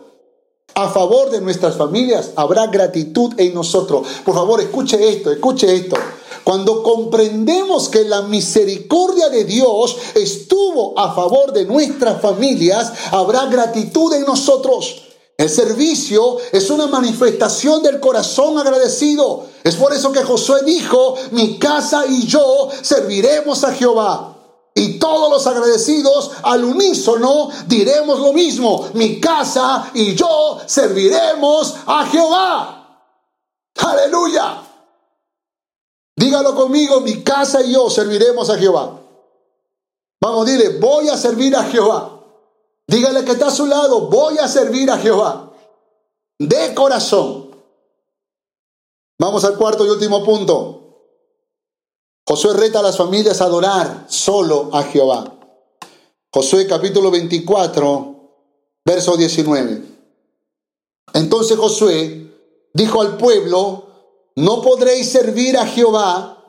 a 0.74 0.89
favor 0.89 1.30
de 1.30 1.39
nuestras 1.39 1.78
familias, 1.78 2.32
habrá 2.36 2.65
gratitud 2.65 3.32
en 3.38 3.54
nosotros. 3.54 4.08
Por 4.26 4.34
favor, 4.34 4.60
escuche 4.60 5.08
esto, 5.08 5.32
escuche 5.32 5.72
esto. 5.72 5.98
Cuando 6.44 6.82
comprendemos 6.82 7.88
que 7.88 8.04
la 8.04 8.24
misericordia 8.24 9.30
de 9.30 9.44
Dios 9.44 9.96
estuvo 10.15 10.98
a 10.98 11.13
favor 11.13 11.54
de 11.54 11.65
nuestras 11.65 12.20
familias, 12.20 12.91
habrá 13.12 13.46
gratitud 13.46 14.12
en 14.13 14.26
nosotros. 14.26 15.04
El 15.38 15.50
servicio 15.50 16.38
es 16.52 16.72
una 16.72 16.88
manifestación 16.88 17.84
del 17.84 18.00
corazón 18.00 18.58
agradecido. 18.58 19.51
Es 19.63 19.76
por 19.76 19.93
eso 19.93 20.12
que 20.12 20.24
Josué 20.24 20.62
dijo, 20.65 21.15
mi 21.32 21.60
casa 21.60 22.06
y 22.08 22.26
yo 22.26 22.69
serviremos 22.82 23.63
a 23.63 23.74
Jehová. 23.74 24.36
Y 24.74 24.97
todos 24.97 25.30
los 25.30 25.45
agradecidos 25.47 26.32
al 26.43 26.63
unísono 26.63 27.50
diremos 27.67 28.19
lo 28.19 28.32
mismo, 28.32 28.89
mi 28.93 29.19
casa 29.19 29.91
y 29.93 30.15
yo 30.15 30.60
serviremos 30.65 31.76
a 31.86 32.06
Jehová. 32.06 32.78
Aleluya. 33.76 34.63
Dígalo 36.15 36.56
conmigo, 36.56 37.02
mi 37.02 37.24
casa 37.24 37.62
y 37.62 37.74
yo 37.74 37.89
serviremos 37.89 38.50
a 38.50 38.58
Jehová. 38.58 39.00
Vamos, 40.21 40.45
dile, 40.45 40.78
voy 40.80 41.10
a 41.10 41.17
servir 41.17 41.56
a 41.56 41.63
Jehová. 41.63 42.19
Dígale 42.88 43.26
que 43.26 43.32
está 43.32 43.47
a 43.47 43.52
su 43.52 43.65
lado, 43.65 44.02
voy 44.02 44.38
a 44.38 44.47
servir 44.47 44.89
a 44.91 44.97
Jehová. 44.97 45.52
De 46.39 46.74
corazón. 46.74 47.51
Vamos 49.21 49.43
al 49.45 49.55
cuarto 49.55 49.86
y 49.86 49.89
último 49.89 50.23
punto. 50.23 50.97
Josué 52.27 52.55
reta 52.55 52.79
a 52.79 52.81
las 52.81 52.97
familias 52.97 53.39
a 53.39 53.43
adorar 53.45 54.07
solo 54.10 54.71
a 54.73 54.81
Jehová. 54.81 55.38
Josué 56.34 56.65
capítulo 56.65 57.12
24, 57.12 58.15
verso 58.84 59.15
19. 59.15 59.84
Entonces 61.13 61.55
Josué 61.55 62.34
dijo 62.73 62.99
al 62.99 63.17
pueblo, 63.17 63.86
no 64.38 64.60
podréis 64.63 65.12
servir 65.12 65.55
a 65.55 65.67
Jehová 65.67 66.43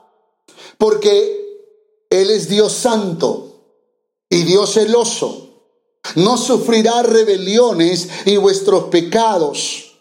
porque 0.79 2.07
Él 2.09 2.31
es 2.31 2.49
Dios 2.49 2.73
santo 2.73 3.67
y 4.31 4.45
Dios 4.45 4.73
celoso 4.73 5.51
no 6.15 6.39
sufrirá 6.39 7.03
rebeliones 7.03 8.09
y 8.25 8.39
vuestros 8.39 8.85
pecados. 8.85 9.93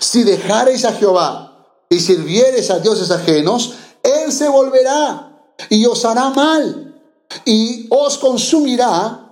Si 0.00 0.24
dejareis 0.24 0.84
a 0.84 0.92
Jehová 0.94 1.49
y 1.90 2.00
sirviereis 2.00 2.70
a 2.70 2.78
dioses 2.78 3.10
ajenos, 3.10 3.74
Él 4.02 4.32
se 4.32 4.48
volverá 4.48 5.54
y 5.68 5.84
os 5.84 6.04
hará 6.04 6.30
mal 6.30 7.02
y 7.44 7.86
os 7.90 8.16
consumirá 8.16 9.28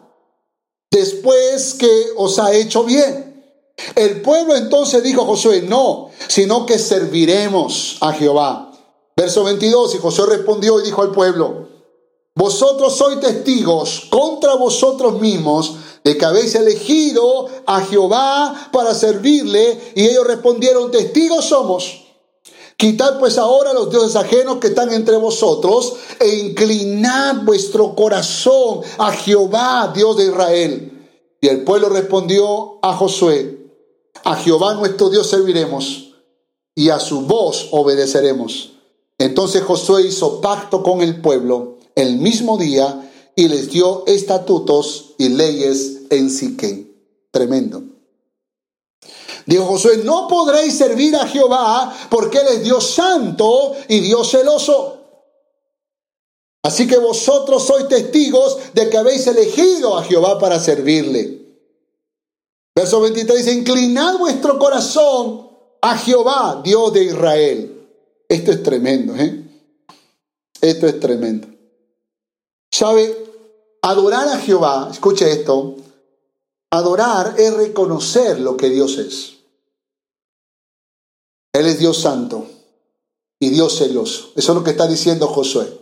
después 0.90 1.74
que 1.74 2.08
os 2.16 2.38
ha 2.38 2.52
hecho 2.52 2.84
bien. 2.84 3.28
El 3.94 4.22
pueblo 4.22 4.56
entonces 4.56 5.02
dijo 5.02 5.22
a 5.22 5.26
Josué, 5.26 5.62
no, 5.62 6.10
sino 6.26 6.66
que 6.66 6.78
serviremos 6.78 7.96
a 8.00 8.12
Jehová. 8.12 8.72
Verso 9.16 9.44
22, 9.44 9.94
y 9.94 9.98
Josué 9.98 10.26
respondió 10.26 10.80
y 10.80 10.84
dijo 10.84 11.02
al 11.02 11.12
pueblo, 11.12 11.68
vosotros 12.34 12.96
sois 12.96 13.18
testigos 13.18 14.06
contra 14.10 14.54
vosotros 14.54 15.20
mismos 15.20 15.74
de 16.04 16.16
que 16.16 16.24
habéis 16.24 16.54
elegido 16.54 17.48
a 17.66 17.80
Jehová 17.80 18.70
para 18.72 18.94
servirle. 18.94 19.92
Y 19.96 20.06
ellos 20.06 20.24
respondieron, 20.24 20.90
testigos 20.92 21.46
somos. 21.46 21.97
Quitad 22.78 23.18
pues 23.18 23.38
ahora 23.38 23.72
los 23.72 23.90
dioses 23.90 24.14
ajenos 24.14 24.58
que 24.58 24.68
están 24.68 24.92
entre 24.92 25.16
vosotros 25.16 25.94
e 26.20 26.28
inclinad 26.36 27.42
vuestro 27.42 27.96
corazón 27.96 28.82
a 28.98 29.10
Jehová, 29.10 29.92
Dios 29.92 30.16
de 30.16 30.26
Israel. 30.26 31.10
Y 31.40 31.48
el 31.48 31.64
pueblo 31.64 31.88
respondió 31.88 32.78
a 32.80 32.94
Josué, 32.94 33.72
a 34.22 34.36
Jehová 34.36 34.74
nuestro 34.74 35.10
Dios 35.10 35.26
serviremos 35.26 36.14
y 36.76 36.90
a 36.90 37.00
su 37.00 37.22
voz 37.22 37.66
obedeceremos. 37.72 38.74
Entonces 39.18 39.64
Josué 39.64 40.06
hizo 40.06 40.40
pacto 40.40 40.84
con 40.84 41.02
el 41.02 41.20
pueblo 41.20 41.78
el 41.96 42.18
mismo 42.18 42.58
día 42.58 43.10
y 43.34 43.48
les 43.48 43.70
dio 43.70 44.04
estatutos 44.06 45.14
y 45.18 45.30
leyes 45.30 46.02
en 46.10 46.30
Siquén. 46.30 46.96
Tremendo. 47.32 47.97
Dijo 49.48 49.64
Josué, 49.64 50.02
no 50.04 50.28
podréis 50.28 50.76
servir 50.76 51.16
a 51.16 51.26
Jehová 51.26 51.90
porque 52.10 52.36
Él 52.36 52.48
es 52.48 52.64
Dios 52.64 52.90
santo 52.90 53.74
y 53.88 54.00
Dios 54.00 54.30
celoso. 54.30 54.98
Así 56.62 56.86
que 56.86 56.98
vosotros 56.98 57.66
sois 57.66 57.88
testigos 57.88 58.58
de 58.74 58.90
que 58.90 58.98
habéis 58.98 59.26
elegido 59.26 59.96
a 59.96 60.04
Jehová 60.04 60.38
para 60.38 60.60
servirle. 60.60 61.46
Verso 62.76 63.00
23 63.00 63.38
dice, 63.38 63.52
inclinad 63.54 64.18
vuestro 64.18 64.58
corazón 64.58 65.48
a 65.80 65.96
Jehová, 65.96 66.60
Dios 66.62 66.92
de 66.92 67.04
Israel. 67.04 67.88
Esto 68.28 68.50
es 68.50 68.62
tremendo, 68.62 69.16
¿eh? 69.16 69.44
Esto 70.60 70.86
es 70.86 71.00
tremendo. 71.00 71.48
¿Sabe? 72.70 73.16
Adorar 73.80 74.28
a 74.28 74.36
Jehová, 74.40 74.90
escuche 74.92 75.32
esto, 75.32 75.76
adorar 76.70 77.36
es 77.38 77.54
reconocer 77.54 78.40
lo 78.40 78.58
que 78.58 78.68
Dios 78.68 78.98
es. 78.98 79.37
Él 81.52 81.66
es 81.66 81.78
Dios 81.78 81.98
santo 81.98 82.46
y 83.40 83.50
Dios 83.50 83.78
celoso. 83.78 84.30
Eso 84.36 84.52
es 84.52 84.58
lo 84.58 84.64
que 84.64 84.70
está 84.70 84.86
diciendo 84.86 85.26
Josué. 85.26 85.78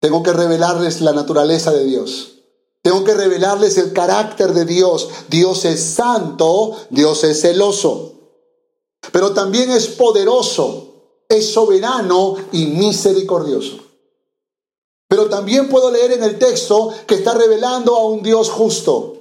Tengo 0.00 0.22
que 0.22 0.32
revelarles 0.32 1.00
la 1.00 1.12
naturaleza 1.12 1.72
de 1.72 1.84
Dios. 1.84 2.36
Tengo 2.82 3.02
que 3.02 3.14
revelarles 3.14 3.78
el 3.78 3.92
carácter 3.92 4.52
de 4.52 4.64
Dios. 4.64 5.08
Dios 5.28 5.64
es 5.64 5.80
santo, 5.80 6.76
Dios 6.90 7.24
es 7.24 7.40
celoso. 7.40 8.12
Pero 9.12 9.32
también 9.32 9.70
es 9.70 9.88
poderoso, 9.88 11.22
es 11.28 11.52
soberano 11.52 12.36
y 12.52 12.66
misericordioso. 12.66 13.78
Pero 15.08 15.28
también 15.28 15.68
puedo 15.68 15.90
leer 15.90 16.12
en 16.12 16.24
el 16.24 16.38
texto 16.38 16.92
que 17.06 17.14
está 17.14 17.34
revelando 17.34 17.96
a 17.96 18.06
un 18.06 18.22
Dios 18.22 18.50
justo. 18.50 19.15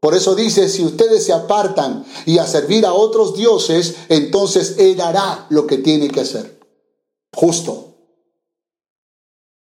Por 0.00 0.14
eso 0.14 0.34
dice, 0.34 0.68
si 0.70 0.82
ustedes 0.82 1.26
se 1.26 1.34
apartan 1.34 2.06
y 2.24 2.38
a 2.38 2.46
servir 2.46 2.86
a 2.86 2.94
otros 2.94 3.34
dioses, 3.34 3.96
entonces 4.08 4.76
Él 4.78 5.00
hará 5.00 5.46
lo 5.50 5.66
que 5.66 5.76
tiene 5.76 6.08
que 6.08 6.20
hacer. 6.20 6.58
Justo. 7.34 7.94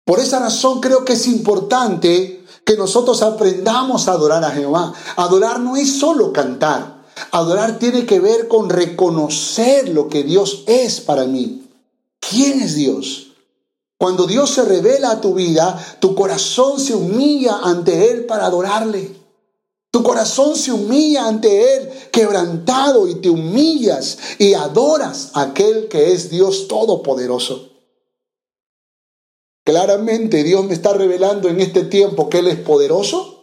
Por 0.06 0.20
esa 0.20 0.40
razón 0.40 0.80
creo 0.80 1.04
que 1.06 1.14
es 1.14 1.28
importante 1.28 2.46
que 2.66 2.78
nosotros 2.78 3.24
aprendamos 3.24 4.08
a 4.08 4.14
adorar 4.14 4.44
a 4.44 4.52
Jehová. 4.52 4.94
Adorar 5.16 5.60
no 5.60 5.76
es 5.76 6.00
solo 6.00 6.32
cantar. 6.32 7.02
Adorar 7.32 7.80
tiene 7.80 8.06
que 8.06 8.20
ver 8.20 8.48
con 8.48 8.70
reconocer 8.70 9.90
lo 9.90 10.08
que 10.08 10.24
Dios 10.24 10.64
es 10.68 11.02
para 11.02 11.26
mí. 11.26 11.68
¿Quién 12.20 12.62
es 12.62 12.76
Dios? 12.76 13.32
Cuando 13.98 14.28
Dios 14.28 14.52
se 14.52 14.64
revela 14.64 15.12
a 15.12 15.22
tu 15.22 15.34
vida, 15.34 15.98
tu 16.00 16.14
corazón 16.14 16.80
se 16.80 16.94
humilla 16.94 17.60
ante 17.64 18.12
Él 18.12 18.26
para 18.26 18.46
adorarle. 18.46 19.21
Tu 19.92 20.04
corazón 20.04 20.56
se 20.56 20.72
humilla 20.72 21.28
ante 21.28 21.76
Él, 21.76 21.90
quebrantado, 22.12 23.08
y 23.10 23.16
te 23.16 23.30
humillas 23.30 24.18
y 24.40 24.54
adoras 24.54 25.32
a 25.34 25.42
aquel 25.42 25.90
que 25.90 26.14
es 26.14 26.30
Dios 26.30 26.70
Todopoderoso. 26.70 27.72
Claramente 29.66 30.44
Dios 30.44 30.64
me 30.66 30.74
está 30.74 30.94
revelando 30.94 31.50
en 31.50 31.60
este 31.60 31.84
tiempo 31.84 32.30
que 32.30 32.40
Él 32.40 32.48
es 32.48 32.58
poderoso. 32.58 33.42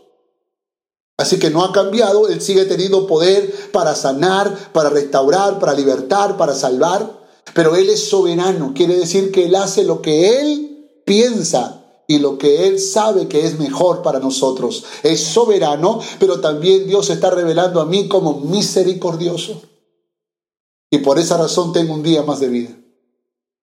Así 1.19 1.39
que 1.39 1.51
no 1.51 1.65
ha 1.65 1.73
cambiado, 1.73 2.29
Él 2.29 2.41
sigue 2.41 2.65
teniendo 2.65 3.07
poder 3.07 3.71
para 3.71 3.95
sanar, 3.95 4.73
para 4.73 4.89
restaurar, 4.89 5.59
para 5.59 5.75
libertar, 5.75 6.39
para 6.39 6.55
salvar. 6.55 7.19
Pero 7.55 7.77
Él 7.77 7.91
es 7.91 8.09
soberano, 8.09 8.73
quiere 8.75 8.97
decir 8.97 9.33
que 9.33 9.45
Él 9.45 9.55
hace 9.55 9.85
lo 9.85 10.01
que 10.01 10.41
Él 10.41 11.03
piensa 11.05 11.78
y 12.11 12.19
lo 12.19 12.39
que 12.39 12.67
Él 12.67 12.81
sabe 12.81 13.29
que 13.29 13.45
es 13.45 13.59
mejor 13.59 14.01
para 14.03 14.19
nosotros. 14.19 14.83
Es 15.03 15.23
soberano, 15.23 16.01
pero 16.19 16.41
también 16.41 16.87
Dios 16.87 17.11
está 17.11 17.31
revelando 17.31 17.83
a 17.83 17.85
mí 17.85 18.09
como 18.09 18.41
misericordioso. 18.41 19.61
Y 20.91 20.99
por 20.99 21.19
esa 21.19 21.37
razón 21.37 21.73
tengo 21.75 21.93
un 21.93 22.03
día 22.03 22.23
más 22.23 22.41
de 22.41 22.49
vida. 22.49 22.71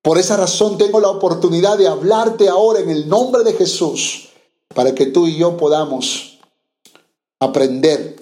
Por 0.04 0.20
esa 0.20 0.38
razón 0.38 0.78
tengo 0.78 1.00
la 1.00 1.10
oportunidad 1.10 1.80
de 1.80 1.88
hablarte 1.88 2.48
ahora 2.48 2.80
en 2.80 2.92
el 2.92 3.10
nombre 3.10 3.44
de 3.44 3.54
Jesús, 3.54 4.30
para 4.76 4.94
que 4.94 5.08
tú 5.08 5.26
y 5.26 5.38
yo 5.38 5.58
podamos 5.58 6.38
aprender 7.40 8.16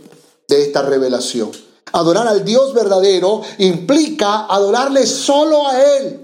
de 0.47 0.61
esta 0.63 0.83
revelación. 0.83 1.51
Adorar 1.91 2.29
al 2.29 2.45
Dios 2.45 2.73
verdadero 2.73 3.41
implica 3.57 4.45
adorarle 4.45 5.05
solo 5.05 5.67
a 5.67 5.83
Él. 5.97 6.22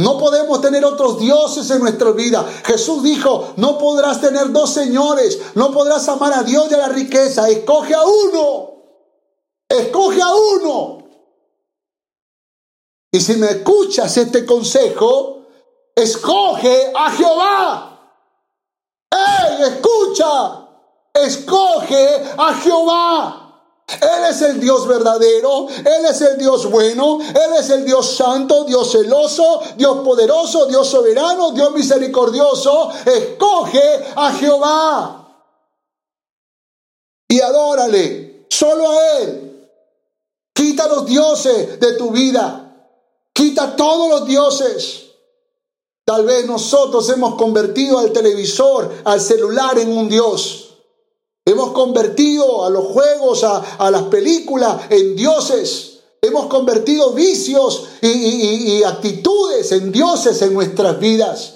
No 0.00 0.16
podemos 0.16 0.60
tener 0.62 0.84
otros 0.84 1.18
dioses 1.18 1.70
en 1.70 1.80
nuestra 1.80 2.10
vida. 2.12 2.44
Jesús 2.64 3.02
dijo, 3.02 3.52
no 3.56 3.76
podrás 3.76 4.20
tener 4.20 4.50
dos 4.50 4.70
señores, 4.70 5.38
no 5.54 5.70
podrás 5.72 6.08
amar 6.08 6.32
a 6.32 6.42
Dios 6.42 6.68
y 6.70 6.74
a 6.74 6.78
la 6.78 6.88
riqueza. 6.88 7.48
Escoge 7.48 7.94
a 7.94 8.02
uno. 8.02 8.70
Escoge 9.68 10.22
a 10.22 10.34
uno. 10.34 11.04
Y 13.12 13.20
si 13.20 13.36
me 13.36 13.50
escuchas 13.50 14.16
este 14.16 14.46
consejo, 14.46 15.46
escoge 15.94 16.92
a 16.96 17.10
Jehová. 17.10 18.00
¡Ey, 19.10 19.62
escucha! 19.68 20.68
Escoge 21.12 22.22
a 22.38 22.54
Jehová. 22.54 23.39
Él 24.00 24.24
es 24.28 24.42
el 24.42 24.60
Dios 24.60 24.86
verdadero, 24.86 25.68
Él 25.68 26.06
es 26.08 26.20
el 26.20 26.38
Dios 26.38 26.70
bueno, 26.70 27.18
Él 27.20 27.56
es 27.58 27.70
el 27.70 27.84
Dios 27.84 28.16
santo, 28.16 28.64
Dios 28.64 28.92
celoso, 28.92 29.60
Dios 29.76 29.98
poderoso, 30.04 30.66
Dios 30.66 30.86
soberano, 30.86 31.50
Dios 31.50 31.72
misericordioso. 31.72 32.90
Escoge 33.04 34.04
a 34.14 34.32
Jehová 34.34 35.20
y 37.28 37.40
adórale, 37.40 38.46
solo 38.48 38.90
a 38.90 39.18
Él. 39.18 39.46
Quita 40.54 40.86
los 40.88 41.06
dioses 41.06 41.80
de 41.80 41.94
tu 41.94 42.10
vida, 42.10 42.92
quita 43.32 43.74
todos 43.74 44.08
los 44.08 44.26
dioses. 44.26 45.06
Tal 46.04 46.24
vez 46.24 46.46
nosotros 46.46 47.08
hemos 47.10 47.36
convertido 47.36 47.98
al 47.98 48.12
televisor, 48.12 48.90
al 49.04 49.20
celular 49.20 49.78
en 49.78 49.96
un 49.96 50.08
Dios. 50.08 50.69
Hemos 51.44 51.72
convertido 51.72 52.64
a 52.64 52.70
los 52.70 52.84
juegos, 52.86 53.44
a, 53.44 53.90
las 53.90 54.02
películas 54.04 54.82
en 54.90 55.16
dioses. 55.16 56.00
Hemos 56.20 56.46
convertido 56.46 57.12
vicios 57.12 57.88
y, 58.02 58.82
actitudes 58.82 59.72
en 59.72 59.90
dioses 59.90 60.42
en 60.42 60.52
nuestras 60.52 60.98
vidas. 60.98 61.54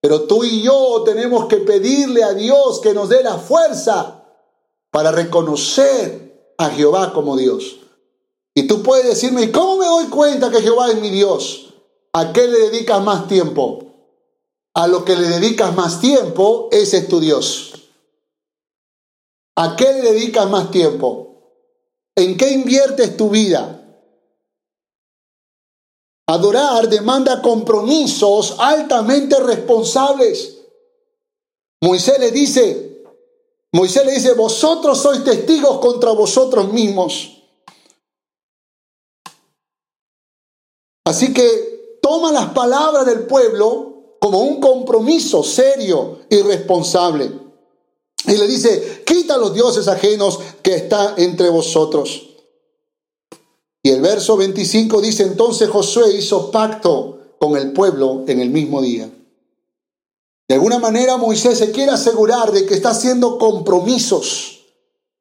Pero 0.00 0.22
tú 0.22 0.44
y 0.44 0.62
yo 0.62 1.02
tenemos 1.04 1.46
que 1.46 1.56
pedirle 1.58 2.22
a 2.22 2.34
Dios 2.34 2.80
que 2.80 2.94
nos 2.94 3.08
dé 3.08 3.22
la 3.22 3.38
fuerza 3.38 4.22
para 4.90 5.10
reconocer 5.10 6.54
a 6.58 6.70
Jehová 6.70 7.12
como 7.12 7.36
Dios. 7.36 7.76
Y 8.54 8.68
tú 8.68 8.82
puedes 8.82 9.06
decirme, 9.06 9.42
¿y 9.42 9.50
cómo 9.50 9.78
me 9.78 9.86
doy 9.86 10.06
cuenta 10.06 10.50
que 10.50 10.62
Jehová 10.62 10.90
es 10.90 11.00
mi 11.00 11.10
Dios? 11.10 11.74
¿A 12.12 12.32
qué 12.32 12.46
le 12.46 12.70
dedicas 12.70 13.02
más 13.02 13.26
tiempo? 13.26 13.80
A 14.74 14.86
lo 14.86 15.04
que 15.04 15.16
le 15.16 15.26
dedicas 15.26 15.74
más 15.74 16.00
tiempo, 16.00 16.68
ese 16.70 16.98
es 16.98 17.08
tu 17.08 17.18
Dios. 17.18 17.73
¿A 19.56 19.76
qué 19.76 19.92
le 19.92 20.02
dedicas 20.02 20.48
más 20.50 20.70
tiempo? 20.70 21.24
¿En 22.16 22.36
qué 22.36 22.50
inviertes 22.50 23.16
tu 23.16 23.30
vida? 23.30 23.80
Adorar 26.26 26.88
demanda 26.88 27.42
compromisos 27.42 28.56
altamente 28.58 29.38
responsables. 29.40 30.58
Moisés 31.82 32.18
le 32.18 32.30
dice, 32.30 33.04
Moisés 33.72 34.06
le 34.06 34.12
dice, 34.12 34.32
vosotros 34.32 34.98
sois 34.98 35.22
testigos 35.22 35.78
contra 35.78 36.12
vosotros 36.12 36.72
mismos. 36.72 37.42
Así 41.06 41.34
que 41.34 41.98
toma 42.00 42.32
las 42.32 42.50
palabras 42.50 43.04
del 43.04 43.26
pueblo 43.26 44.16
como 44.18 44.40
un 44.40 44.60
compromiso 44.60 45.42
serio 45.42 46.20
y 46.30 46.40
responsable. 46.40 47.43
Y 48.26 48.36
le 48.36 48.46
dice, 48.46 49.02
quita 49.06 49.36
los 49.36 49.52
dioses 49.52 49.88
ajenos 49.88 50.38
que 50.62 50.74
está 50.74 51.14
entre 51.16 51.50
vosotros. 51.50 52.30
Y 53.82 53.90
el 53.90 54.00
verso 54.00 54.36
25 54.36 55.02
dice, 55.02 55.24
entonces 55.24 55.68
Josué 55.68 56.14
hizo 56.16 56.50
pacto 56.50 57.18
con 57.38 57.56
el 57.56 57.72
pueblo 57.72 58.24
en 58.26 58.40
el 58.40 58.48
mismo 58.48 58.80
día. 58.80 59.10
De 60.48 60.54
alguna 60.54 60.78
manera 60.78 61.18
Moisés 61.18 61.58
se 61.58 61.70
quiere 61.70 61.92
asegurar 61.92 62.50
de 62.52 62.64
que 62.64 62.74
está 62.74 62.90
haciendo 62.90 63.38
compromisos. 63.38 64.60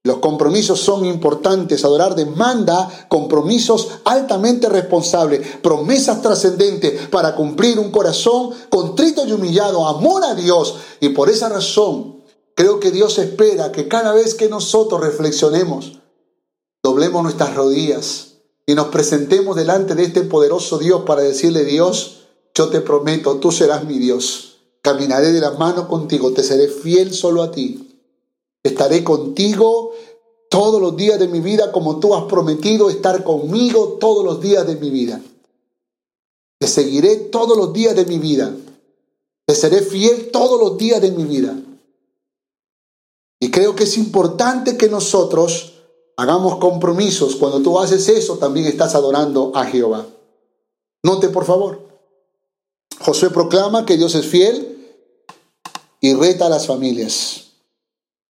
Los 0.05 0.17
compromisos 0.17 0.81
son 0.81 1.05
importantes. 1.05 1.83
Adorar 1.83 2.15
demanda 2.15 3.07
compromisos 3.09 3.87
altamente 4.05 4.67
responsables, 4.67 5.57
promesas 5.61 6.21
trascendentes 6.21 7.07
para 7.07 7.35
cumplir 7.35 7.79
un 7.79 7.91
corazón 7.91 8.51
contrito 8.69 9.25
y 9.25 9.31
humillado, 9.33 9.87
amor 9.87 10.23
a 10.23 10.35
Dios. 10.35 10.75
Y 11.01 11.09
por 11.09 11.29
esa 11.29 11.49
razón 11.49 12.22
Creo 12.55 12.79
que 12.79 12.91
Dios 12.91 13.17
espera 13.17 13.71
que 13.71 13.87
cada 13.87 14.13
vez 14.13 14.35
que 14.35 14.49
nosotros 14.49 15.01
reflexionemos, 15.01 15.99
doblemos 16.83 17.23
nuestras 17.23 17.55
rodillas 17.55 18.35
y 18.65 18.75
nos 18.75 18.87
presentemos 18.87 19.55
delante 19.55 19.95
de 19.95 20.03
este 20.03 20.21
poderoso 20.21 20.77
Dios 20.77 21.03
para 21.05 21.21
decirle, 21.21 21.65
Dios, 21.65 22.27
yo 22.53 22.69
te 22.69 22.81
prometo, 22.81 23.37
tú 23.37 23.51
serás 23.51 23.85
mi 23.85 23.97
Dios. 23.97 24.57
Caminaré 24.81 25.31
de 25.31 25.39
la 25.39 25.51
mano 25.51 25.87
contigo, 25.87 26.33
te 26.33 26.43
seré 26.43 26.67
fiel 26.67 27.13
solo 27.13 27.41
a 27.41 27.51
ti. 27.51 27.99
Estaré 28.61 29.03
contigo 29.03 29.91
todos 30.49 30.79
los 30.79 30.95
días 30.95 31.19
de 31.19 31.27
mi 31.27 31.39
vida 31.39 31.71
como 31.71 31.99
tú 31.99 32.13
has 32.13 32.25
prometido 32.25 32.89
estar 32.89 33.23
conmigo 33.23 33.97
todos 33.99 34.23
los 34.23 34.39
días 34.39 34.67
de 34.67 34.75
mi 34.75 34.89
vida. 34.89 35.19
Te 36.59 36.67
seguiré 36.67 37.15
todos 37.15 37.57
los 37.57 37.73
días 37.73 37.95
de 37.95 38.05
mi 38.05 38.19
vida. 38.19 38.55
Te 39.45 39.55
seré 39.55 39.81
fiel 39.81 40.29
todos 40.31 40.59
los 40.59 40.77
días 40.77 41.01
de 41.01 41.11
mi 41.11 41.23
vida. 41.23 41.57
Y 43.43 43.51
creo 43.51 43.75
que 43.75 43.83
es 43.83 43.97
importante 43.97 44.77
que 44.77 44.87
nosotros 44.87 45.73
hagamos 46.15 46.59
compromisos. 46.59 47.35
Cuando 47.35 47.61
tú 47.61 47.77
haces 47.77 48.07
eso, 48.07 48.37
también 48.37 48.67
estás 48.67 48.95
adorando 48.95 49.51
a 49.53 49.65
Jehová. 49.65 50.07
Note, 51.03 51.27
por 51.27 51.43
favor. 51.43 51.81
Josué 53.01 53.31
proclama 53.31 53.85
que 53.85 53.97
Dios 53.97 54.15
es 54.15 54.27
fiel 54.27 54.97
y 55.99 56.13
reta 56.13 56.45
a 56.45 56.49
las 56.49 56.67
familias. 56.67 57.47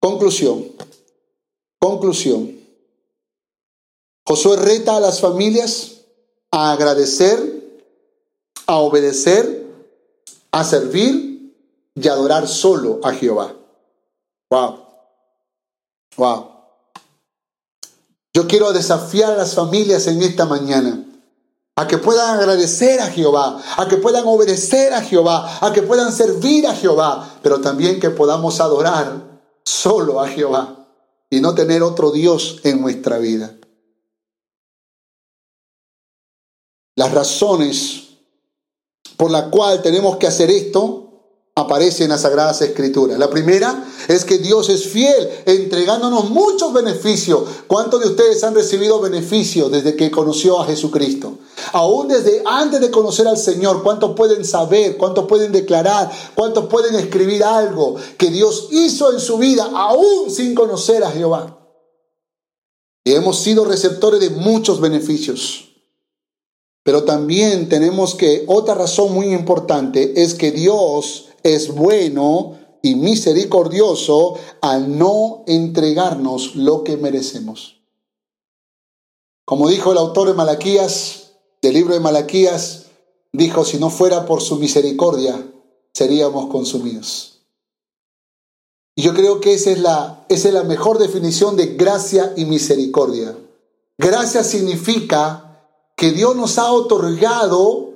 Conclusión. 0.01 0.73
Conclusión. 1.79 2.59
Josué 4.25 4.57
reta 4.57 4.97
a 4.97 4.99
las 4.99 5.21
familias 5.21 6.01
a 6.51 6.73
agradecer, 6.73 7.81
a 8.65 8.79
obedecer, 8.79 9.67
a 10.51 10.65
servir 10.65 11.55
y 11.95 12.07
adorar 12.09 12.45
solo 12.45 12.99
a 13.03 13.13
Jehová. 13.13 13.55
Wow. 14.49 14.86
Wow. 16.17 16.51
Yo 18.33 18.47
quiero 18.47 18.73
desafiar 18.73 19.31
a 19.31 19.37
las 19.37 19.55
familias 19.55 20.07
en 20.07 20.21
esta 20.21 20.45
mañana 20.45 21.03
a 21.75 21.87
que 21.87 21.99
puedan 21.99 22.37
agradecer 22.37 22.99
a 22.99 23.07
Jehová, 23.07 23.61
a 23.77 23.87
que 23.87 23.97
puedan 23.97 24.23
obedecer 24.25 24.93
a 24.93 25.01
Jehová, 25.01 25.59
a 25.61 25.71
que 25.71 25.83
puedan 25.83 26.11
servir 26.11 26.67
a 26.67 26.75
Jehová, 26.75 27.37
pero 27.43 27.61
también 27.61 27.99
que 27.99 28.09
podamos 28.09 28.59
adorar 28.59 29.41
solo 29.63 30.19
a 30.19 30.27
Jehová 30.27 30.87
y 31.29 31.39
no 31.39 31.53
tener 31.53 31.83
otro 31.83 32.11
Dios 32.11 32.59
en 32.63 32.81
nuestra 32.81 33.19
vida. 33.19 33.55
Las 36.95 37.13
razones 37.13 38.07
por 39.17 39.29
la 39.29 39.51
cual 39.51 39.81
tenemos 39.83 40.17
que 40.17 40.25
hacer 40.25 40.49
esto 40.49 41.06
aparece 41.57 42.03
en 42.03 42.11
las 42.11 42.21
Sagradas 42.21 42.61
Escrituras. 42.61 43.17
La 43.17 43.31
primera 43.31 43.83
es 44.07 44.23
que 44.25 44.37
Dios 44.37 44.69
es 44.69 44.87
fiel, 44.87 45.27
entregándonos 45.45 46.29
muchos 46.29 46.71
beneficios. 46.71 47.43
¿Cuántos 47.65 47.99
de 47.99 48.09
ustedes 48.09 48.43
han 48.43 48.53
recibido 48.53 49.01
beneficios 49.01 49.71
desde 49.71 49.95
que 49.95 50.11
conoció 50.11 50.61
a 50.61 50.67
Jesucristo? 50.67 51.39
Aún 51.73 52.09
desde 52.09 52.43
antes 52.45 52.79
de 52.79 52.91
conocer 52.91 53.27
al 53.27 53.39
Señor, 53.39 53.81
¿cuántos 53.81 54.15
pueden 54.15 54.45
saber? 54.45 54.97
¿Cuántos 54.97 55.25
pueden 55.25 55.51
declarar? 55.51 56.11
¿Cuántos 56.35 56.67
pueden 56.67 56.93
escribir 56.93 57.43
algo 57.43 57.95
que 58.19 58.29
Dios 58.29 58.67
hizo 58.69 59.11
en 59.11 59.19
su 59.19 59.39
vida 59.39 59.67
aún 59.73 60.29
sin 60.29 60.53
conocer 60.53 61.03
a 61.03 61.09
Jehová? 61.09 61.57
Y 63.03 63.13
hemos 63.13 63.39
sido 63.39 63.65
receptores 63.65 64.19
de 64.19 64.29
muchos 64.29 64.79
beneficios. 64.79 65.63
Pero 66.83 67.03
también 67.03 67.67
tenemos 67.67 68.13
que, 68.13 68.43
otra 68.45 68.75
razón 68.75 69.11
muy 69.11 69.33
importante 69.33 70.21
es 70.21 70.35
que 70.35 70.51
Dios 70.51 71.25
es 71.55 71.73
bueno 71.73 72.57
y 72.81 72.95
misericordioso 72.95 74.37
al 74.61 74.97
no 74.97 75.43
entregarnos 75.47 76.55
lo 76.55 76.83
que 76.83 76.97
merecemos. 76.97 77.81
Como 79.45 79.69
dijo 79.69 79.91
el 79.91 79.97
autor 79.97 80.27
de 80.27 80.33
Malaquías, 80.33 81.33
del 81.61 81.73
libro 81.73 81.93
de 81.93 81.99
Malaquías, 81.99 82.87
dijo, 83.31 83.65
si 83.65 83.77
no 83.77 83.89
fuera 83.89 84.25
por 84.25 84.41
su 84.41 84.57
misericordia, 84.57 85.41
seríamos 85.93 86.47
consumidos. 86.47 87.39
Y 88.95 89.03
yo 89.03 89.13
creo 89.13 89.39
que 89.39 89.53
esa 89.53 89.71
es 89.71 89.79
la, 89.79 90.25
esa 90.27 90.47
es 90.47 90.53
la 90.53 90.63
mejor 90.63 90.97
definición 90.97 91.55
de 91.55 91.75
gracia 91.75 92.33
y 92.35 92.45
misericordia. 92.45 93.37
Gracia 93.97 94.43
significa 94.43 95.63
que 95.95 96.11
Dios 96.11 96.35
nos 96.35 96.57
ha 96.57 96.71
otorgado 96.71 97.86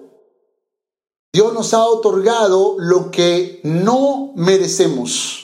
Dios 1.34 1.54
nos 1.54 1.74
ha 1.74 1.86
otorgado 1.86 2.76
lo 2.78 3.10
que 3.10 3.62
no 3.64 4.34
merecemos. 4.36 5.42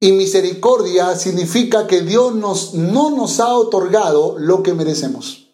Y 0.00 0.12
misericordia 0.12 1.16
significa 1.16 1.86
que 1.86 2.02
Dios 2.02 2.34
nos, 2.34 2.74
no 2.74 3.10
nos 3.10 3.40
ha 3.40 3.54
otorgado 3.56 4.38
lo 4.38 4.62
que 4.62 4.74
merecemos. 4.74 5.48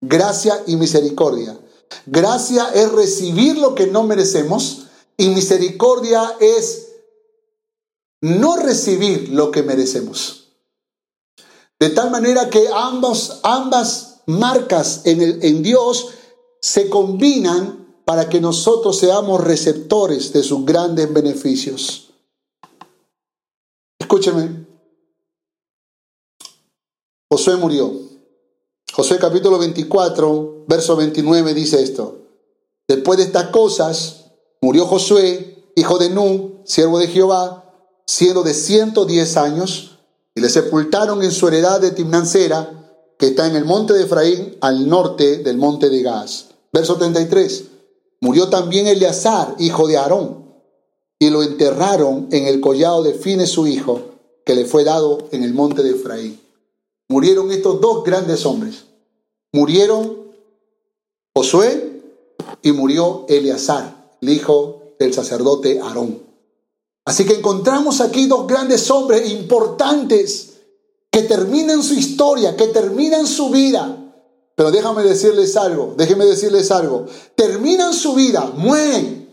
Gracia 0.00 0.62
y 0.66 0.76
misericordia. 0.76 1.58
Gracia 2.06 2.70
es 2.74 2.90
recibir 2.90 3.58
lo 3.58 3.74
que 3.74 3.86
no 3.86 4.02
merecemos 4.02 4.86
y 5.16 5.28
misericordia 5.28 6.36
es 6.40 6.88
no 8.20 8.56
recibir 8.56 9.28
lo 9.28 9.50
que 9.50 9.62
merecemos. 9.62 10.48
De 11.78 11.90
tal 11.90 12.10
manera 12.10 12.48
que 12.48 12.66
ambas, 12.72 13.40
ambas 13.42 14.22
marcas 14.26 15.02
en, 15.04 15.20
el, 15.20 15.44
en 15.44 15.62
Dios 15.62 16.08
se 16.60 16.88
combinan 16.88 17.81
para 18.12 18.28
que 18.28 18.42
nosotros 18.42 18.98
seamos 18.98 19.42
receptores 19.42 20.34
de 20.34 20.42
sus 20.42 20.66
grandes 20.66 21.10
beneficios. 21.10 22.10
Escúcheme. 23.98 24.66
Josué 27.30 27.56
murió. 27.56 27.90
Josué 28.92 29.16
capítulo 29.18 29.58
24, 29.58 30.66
verso 30.68 30.94
29 30.94 31.54
dice 31.54 31.82
esto. 31.82 32.18
Después 32.86 33.16
de 33.16 33.24
estas 33.24 33.46
cosas, 33.46 34.26
murió 34.60 34.84
Josué, 34.84 35.72
hijo 35.74 35.96
de 35.96 36.10
Nun, 36.10 36.60
siervo 36.66 36.98
de 36.98 37.08
Jehová, 37.08 37.64
siendo 38.04 38.42
de 38.42 38.52
110 38.52 39.36
años, 39.38 40.00
y 40.34 40.42
le 40.42 40.50
sepultaron 40.50 41.22
en 41.22 41.32
su 41.32 41.48
heredad 41.48 41.80
de 41.80 41.92
Timnancera, 41.92 42.92
que 43.18 43.28
está 43.28 43.46
en 43.46 43.56
el 43.56 43.64
monte 43.64 43.94
de 43.94 44.02
Efraín, 44.02 44.58
al 44.60 44.86
norte 44.86 45.38
del 45.38 45.56
monte 45.56 45.88
de 45.88 46.02
Gaz. 46.02 46.48
Verso 46.74 46.96
33. 46.96 47.71
Murió 48.22 48.48
también 48.48 48.86
Eleazar, 48.86 49.56
hijo 49.58 49.88
de 49.88 49.96
Aarón, 49.96 50.44
y 51.18 51.28
lo 51.28 51.42
enterraron 51.42 52.28
en 52.30 52.46
el 52.46 52.60
collado 52.60 53.02
de 53.02 53.14
Fines 53.14 53.50
su 53.50 53.66
hijo, 53.66 54.00
que 54.46 54.54
le 54.54 54.64
fue 54.64 54.84
dado 54.84 55.26
en 55.32 55.42
el 55.42 55.52
monte 55.52 55.82
de 55.82 55.90
Efraín. 55.90 56.40
Murieron 57.08 57.50
estos 57.50 57.80
dos 57.80 58.04
grandes 58.04 58.46
hombres. 58.46 58.84
Murieron 59.52 60.18
Josué 61.34 62.00
y 62.62 62.70
murió 62.70 63.24
Eleazar, 63.28 64.14
el 64.20 64.28
hijo 64.28 64.82
del 65.00 65.12
sacerdote 65.12 65.80
Aarón. 65.80 66.22
Así 67.04 67.24
que 67.24 67.34
encontramos 67.34 68.00
aquí 68.00 68.26
dos 68.26 68.46
grandes 68.46 68.88
hombres 68.92 69.28
importantes 69.32 70.60
que 71.10 71.22
terminan 71.22 71.82
su 71.82 71.94
historia, 71.94 72.56
que 72.56 72.68
terminan 72.68 73.26
su 73.26 73.50
vida 73.50 74.01
pero 74.54 74.70
déjame 74.70 75.02
decirles 75.02 75.56
algo, 75.56 75.94
déjenme 75.96 76.26
decirles 76.26 76.70
algo. 76.70 77.06
Terminan 77.34 77.94
su 77.94 78.14
vida, 78.14 78.52
mueren. 78.54 79.30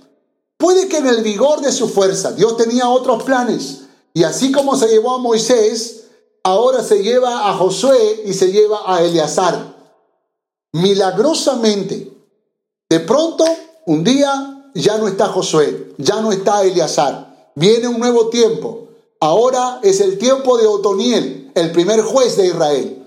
Puede 0.57 0.87
que 0.87 0.97
en 0.97 1.07
el 1.07 1.23
vigor 1.23 1.61
de 1.61 1.71
su 1.71 1.87
fuerza, 1.89 2.31
Dios 2.31 2.57
tenía 2.57 2.89
otros 2.89 3.23
planes. 3.23 3.81
Y 4.13 4.23
así 4.23 4.51
como 4.51 4.75
se 4.75 4.87
llevó 4.87 5.15
a 5.15 5.17
Moisés, 5.19 6.05
ahora 6.43 6.83
se 6.83 7.03
lleva 7.03 7.49
a 7.49 7.53
Josué 7.53 8.23
y 8.25 8.33
se 8.33 8.51
lleva 8.51 8.81
a 8.85 9.01
Eleazar. 9.03 9.75
Milagrosamente, 10.73 12.11
de 12.89 12.99
pronto, 13.01 13.45
un 13.85 14.03
día 14.03 14.71
ya 14.73 14.97
no 14.97 15.07
está 15.07 15.27
Josué, 15.27 15.93
ya 15.97 16.21
no 16.21 16.31
está 16.31 16.63
Eleazar. 16.63 17.51
Viene 17.55 17.87
un 17.87 17.99
nuevo 17.99 18.29
tiempo. 18.29 18.87
Ahora 19.19 19.79
es 19.83 19.99
el 19.99 20.17
tiempo 20.17 20.57
de 20.57 20.67
Otoniel, 20.67 21.51
el 21.55 21.71
primer 21.71 22.01
juez 22.01 22.37
de 22.37 22.47
Israel. 22.47 22.98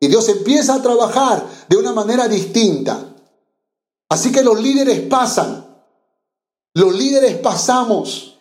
Y 0.00 0.08
Dios 0.08 0.28
empieza 0.30 0.74
a 0.74 0.82
trabajar 0.82 1.46
de 1.68 1.76
una 1.76 1.92
manera 1.92 2.26
distinta. 2.26 3.14
Así 4.08 4.32
que 4.32 4.42
los 4.42 4.60
líderes 4.60 5.00
pasan. 5.02 5.66
Los 6.74 6.94
líderes 6.94 7.36
pasamos. 7.38 8.38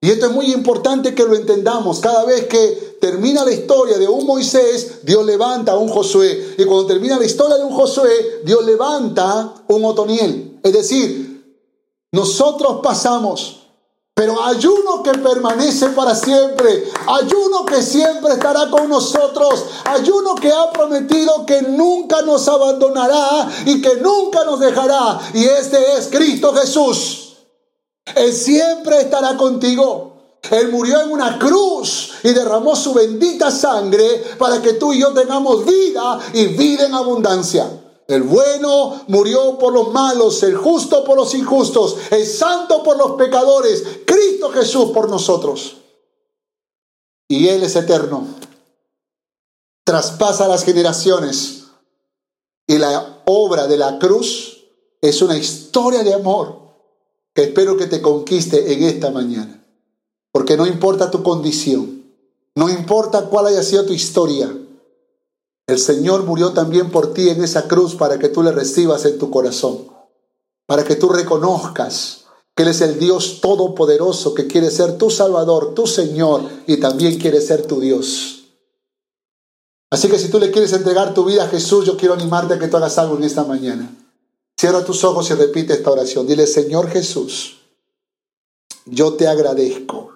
Y 0.00 0.10
esto 0.10 0.26
es 0.26 0.32
muy 0.32 0.52
importante 0.52 1.14
que 1.14 1.24
lo 1.24 1.34
entendamos. 1.34 2.00
Cada 2.00 2.24
vez 2.24 2.46
que 2.46 2.98
termina 3.00 3.44
la 3.44 3.52
historia 3.52 3.98
de 3.98 4.08
un 4.08 4.26
Moisés, 4.26 5.00
Dios 5.04 5.24
levanta 5.24 5.72
a 5.72 5.78
un 5.78 5.88
Josué. 5.88 6.54
Y 6.58 6.64
cuando 6.64 6.86
termina 6.86 7.18
la 7.18 7.24
historia 7.24 7.56
de 7.56 7.64
un 7.64 7.72
Josué, 7.72 8.42
Dios 8.44 8.64
levanta 8.64 9.54
un 9.68 9.84
Otoniel. 9.84 10.58
Es 10.62 10.72
decir, 10.72 11.60
nosotros 12.12 12.80
pasamos. 12.82 13.55
Pero 14.16 14.42
hay 14.42 14.64
uno 14.64 15.02
que 15.02 15.10
permanece 15.10 15.88
para 15.90 16.14
siempre. 16.14 16.90
Hay 17.06 17.28
uno 17.34 17.66
que 17.66 17.82
siempre 17.82 18.32
estará 18.32 18.70
con 18.70 18.88
nosotros. 18.88 19.66
Hay 19.84 20.08
uno 20.08 20.34
que 20.36 20.50
ha 20.50 20.70
prometido 20.70 21.44
que 21.44 21.60
nunca 21.60 22.22
nos 22.22 22.48
abandonará 22.48 23.46
y 23.66 23.82
que 23.82 23.96
nunca 23.96 24.42
nos 24.46 24.58
dejará. 24.58 25.20
Y 25.34 25.44
este 25.44 25.98
es 25.98 26.06
Cristo 26.06 26.54
Jesús. 26.54 27.34
Él 28.14 28.32
siempre 28.32 29.02
estará 29.02 29.36
contigo. 29.36 30.14
Él 30.50 30.70
murió 30.70 31.02
en 31.02 31.10
una 31.10 31.38
cruz 31.38 32.12
y 32.22 32.30
derramó 32.30 32.74
su 32.74 32.94
bendita 32.94 33.50
sangre 33.50 34.24
para 34.38 34.62
que 34.62 34.72
tú 34.74 34.94
y 34.94 35.00
yo 35.00 35.12
tengamos 35.12 35.66
vida 35.66 36.20
y 36.32 36.46
vida 36.46 36.86
en 36.86 36.94
abundancia. 36.94 37.68
El 38.08 38.22
bueno 38.22 39.04
murió 39.08 39.58
por 39.58 39.72
los 39.72 39.92
malos, 39.92 40.42
el 40.44 40.56
justo 40.56 41.04
por 41.04 41.16
los 41.16 41.34
injustos, 41.34 41.96
el 42.10 42.24
santo 42.24 42.82
por 42.82 42.96
los 42.96 43.12
pecadores, 43.12 43.82
Cristo 44.06 44.50
Jesús 44.50 44.92
por 44.92 45.08
nosotros. 45.08 45.76
Y 47.28 47.48
Él 47.48 47.64
es 47.64 47.74
eterno. 47.74 48.26
Traspasa 49.84 50.46
las 50.46 50.64
generaciones. 50.64 51.64
Y 52.68 52.78
la 52.78 53.22
obra 53.24 53.66
de 53.66 53.76
la 53.76 53.98
cruz 53.98 54.64
es 55.00 55.22
una 55.22 55.36
historia 55.36 56.02
de 56.02 56.14
amor 56.14 56.66
que 57.34 57.44
espero 57.44 57.76
que 57.76 57.86
te 57.86 58.00
conquiste 58.00 58.72
en 58.72 58.84
esta 58.84 59.10
mañana. 59.10 59.64
Porque 60.32 60.56
no 60.56 60.66
importa 60.66 61.10
tu 61.10 61.22
condición, 61.22 62.04
no 62.54 62.68
importa 62.68 63.26
cuál 63.26 63.46
haya 63.46 63.62
sido 63.62 63.84
tu 63.84 63.92
historia, 63.92 64.52
el 65.66 65.78
Señor 65.78 66.24
murió 66.24 66.52
también 66.52 66.90
por 66.90 67.12
ti 67.12 67.28
en 67.28 67.42
esa 67.42 67.66
cruz 67.66 67.96
para 67.96 68.18
que 68.18 68.28
tú 68.28 68.42
le 68.42 68.52
recibas 68.52 69.04
en 69.04 69.18
tu 69.18 69.30
corazón, 69.30 69.88
para 70.66 70.84
que 70.84 70.94
tú 70.94 71.08
reconozcas 71.08 72.24
que 72.54 72.62
Él 72.62 72.70
es 72.70 72.80
el 72.80 72.98
Dios 72.98 73.40
todopoderoso 73.40 74.32
que 74.32 74.46
quiere 74.46 74.70
ser 74.70 74.96
tu 74.96 75.10
Salvador, 75.10 75.74
tu 75.74 75.86
Señor 75.86 76.42
y 76.66 76.78
también 76.78 77.18
quiere 77.18 77.40
ser 77.40 77.66
tu 77.66 77.80
Dios. 77.80 78.44
Así 79.90 80.08
que 80.08 80.18
si 80.18 80.28
tú 80.28 80.38
le 80.38 80.50
quieres 80.50 80.72
entregar 80.72 81.14
tu 81.14 81.24
vida 81.24 81.44
a 81.44 81.48
Jesús, 81.48 81.84
yo 81.84 81.96
quiero 81.96 82.14
animarte 82.14 82.54
a 82.54 82.58
que 82.58 82.68
tú 82.68 82.76
hagas 82.76 82.98
algo 82.98 83.16
en 83.16 83.24
esta 83.24 83.44
mañana. 83.44 83.94
Cierra 84.58 84.84
tus 84.84 85.04
ojos 85.04 85.30
y 85.30 85.34
repite 85.34 85.74
esta 85.74 85.90
oración. 85.90 86.26
Dile, 86.26 86.46
Señor 86.46 86.88
Jesús, 86.88 87.58
yo 88.86 89.14
te 89.14 89.28
agradezco, 89.28 90.12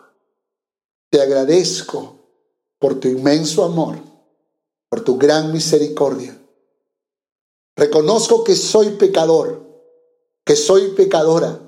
te 1.10 1.20
agradezco 1.20 2.16
por 2.78 2.98
tu 2.98 3.08
inmenso 3.08 3.64
amor 3.64 4.09
por 4.90 5.02
tu 5.02 5.16
gran 5.16 5.52
misericordia. 5.52 6.36
Reconozco 7.76 8.44
que 8.44 8.56
soy 8.56 8.90
pecador, 8.90 9.62
que 10.44 10.56
soy 10.56 10.90
pecadora, 10.90 11.58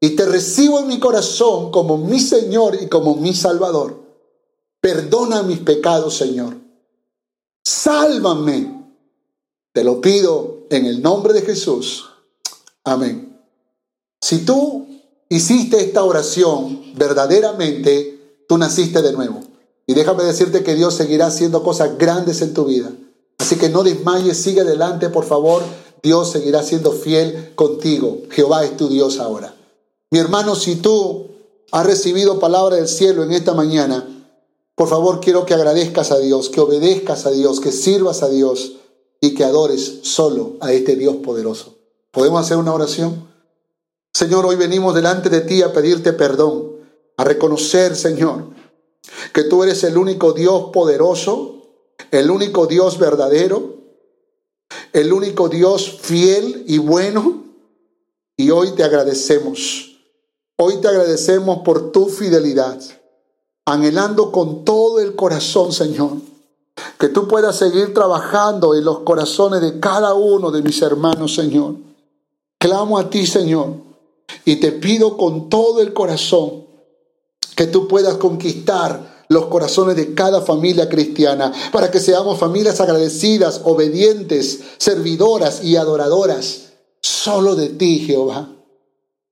y 0.00 0.16
te 0.16 0.26
recibo 0.26 0.80
en 0.80 0.88
mi 0.88 0.98
corazón 0.98 1.70
como 1.70 1.98
mi 1.98 2.18
Señor 2.18 2.76
y 2.80 2.88
como 2.88 3.14
mi 3.14 3.34
Salvador. 3.34 4.02
Perdona 4.80 5.42
mis 5.42 5.60
pecados, 5.60 6.16
Señor. 6.16 6.56
Sálvame. 7.64 8.74
Te 9.72 9.84
lo 9.84 10.00
pido 10.00 10.66
en 10.70 10.86
el 10.86 11.02
nombre 11.02 11.32
de 11.32 11.42
Jesús. 11.42 12.08
Amén. 12.84 13.38
Si 14.20 14.44
tú 14.44 14.86
hiciste 15.28 15.80
esta 15.80 16.04
oración, 16.04 16.92
verdaderamente 16.94 18.44
tú 18.48 18.56
naciste 18.58 19.02
de 19.02 19.12
nuevo. 19.12 19.40
Y 19.86 19.94
déjame 19.94 20.24
decirte 20.24 20.64
que 20.64 20.74
Dios 20.74 20.94
seguirá 20.94 21.26
haciendo 21.26 21.62
cosas 21.62 21.96
grandes 21.96 22.42
en 22.42 22.54
tu 22.54 22.64
vida. 22.64 22.90
Así 23.38 23.56
que 23.56 23.68
no 23.68 23.84
desmayes, 23.84 24.36
sigue 24.36 24.62
adelante, 24.62 25.08
por 25.08 25.24
favor. 25.24 25.62
Dios 26.02 26.30
seguirá 26.30 26.62
siendo 26.62 26.92
fiel 26.92 27.52
contigo. 27.54 28.22
Jehová 28.30 28.64
es 28.64 28.76
tu 28.76 28.88
Dios 28.88 29.18
ahora. 29.20 29.54
Mi 30.10 30.18
hermano, 30.18 30.54
si 30.54 30.76
tú 30.76 31.28
has 31.70 31.86
recibido 31.86 32.38
palabra 32.38 32.76
del 32.76 32.88
cielo 32.88 33.22
en 33.22 33.32
esta 33.32 33.54
mañana, 33.54 34.06
por 34.74 34.88
favor 34.88 35.20
quiero 35.20 35.46
que 35.46 35.54
agradezcas 35.54 36.12
a 36.12 36.18
Dios, 36.18 36.48
que 36.50 36.60
obedezcas 36.60 37.26
a 37.26 37.30
Dios, 37.30 37.60
que 37.60 37.72
sirvas 37.72 38.22
a 38.22 38.28
Dios 38.28 38.74
y 39.20 39.34
que 39.34 39.44
adores 39.44 40.00
solo 40.02 40.54
a 40.60 40.72
este 40.72 40.96
Dios 40.96 41.16
poderoso. 41.16 41.76
¿Podemos 42.10 42.44
hacer 42.44 42.56
una 42.56 42.74
oración? 42.74 43.26
Señor, 44.12 44.46
hoy 44.46 44.56
venimos 44.56 44.94
delante 44.94 45.28
de 45.28 45.40
ti 45.40 45.62
a 45.62 45.72
pedirte 45.72 46.12
perdón, 46.12 46.76
a 47.16 47.24
reconocer, 47.24 47.96
Señor, 47.96 48.46
que 49.32 49.44
tú 49.44 49.62
eres 49.62 49.84
el 49.84 49.96
único 49.98 50.32
Dios 50.32 50.70
poderoso, 50.72 51.62
el 52.10 52.30
único 52.30 52.66
Dios 52.66 52.98
verdadero, 52.98 53.76
el 54.92 55.12
único 55.12 55.48
Dios 55.48 55.98
fiel 56.00 56.64
y 56.66 56.78
bueno. 56.78 57.44
Y 58.36 58.50
hoy 58.50 58.72
te 58.72 58.84
agradecemos. 58.84 59.96
Hoy 60.58 60.80
te 60.80 60.88
agradecemos 60.88 61.58
por 61.58 61.92
tu 61.92 62.06
fidelidad, 62.06 62.80
anhelando 63.66 64.32
con 64.32 64.64
todo 64.64 65.00
el 65.00 65.14
corazón, 65.14 65.72
Señor, 65.72 66.12
que 66.98 67.08
tú 67.08 67.28
puedas 67.28 67.56
seguir 67.56 67.92
trabajando 67.92 68.74
en 68.74 68.84
los 68.84 69.00
corazones 69.00 69.60
de 69.60 69.78
cada 69.80 70.14
uno 70.14 70.50
de 70.50 70.62
mis 70.62 70.80
hermanos, 70.80 71.34
Señor. 71.34 71.74
Clamo 72.58 72.98
a 72.98 73.10
ti, 73.10 73.26
Señor, 73.26 73.74
y 74.46 74.56
te 74.56 74.72
pido 74.72 75.18
con 75.18 75.50
todo 75.50 75.82
el 75.82 75.92
corazón 75.92 76.64
que 77.56 77.66
tú 77.66 77.88
puedas 77.88 78.18
conquistar 78.18 79.24
los 79.28 79.46
corazones 79.46 79.96
de 79.96 80.14
cada 80.14 80.40
familia 80.42 80.88
cristiana, 80.88 81.52
para 81.72 81.90
que 81.90 81.98
seamos 81.98 82.38
familias 82.38 82.80
agradecidas, 82.80 83.62
obedientes, 83.64 84.60
servidoras 84.78 85.64
y 85.64 85.76
adoradoras, 85.76 86.74
solo 87.00 87.56
de 87.56 87.70
ti, 87.70 88.04
Jehová. 88.06 88.50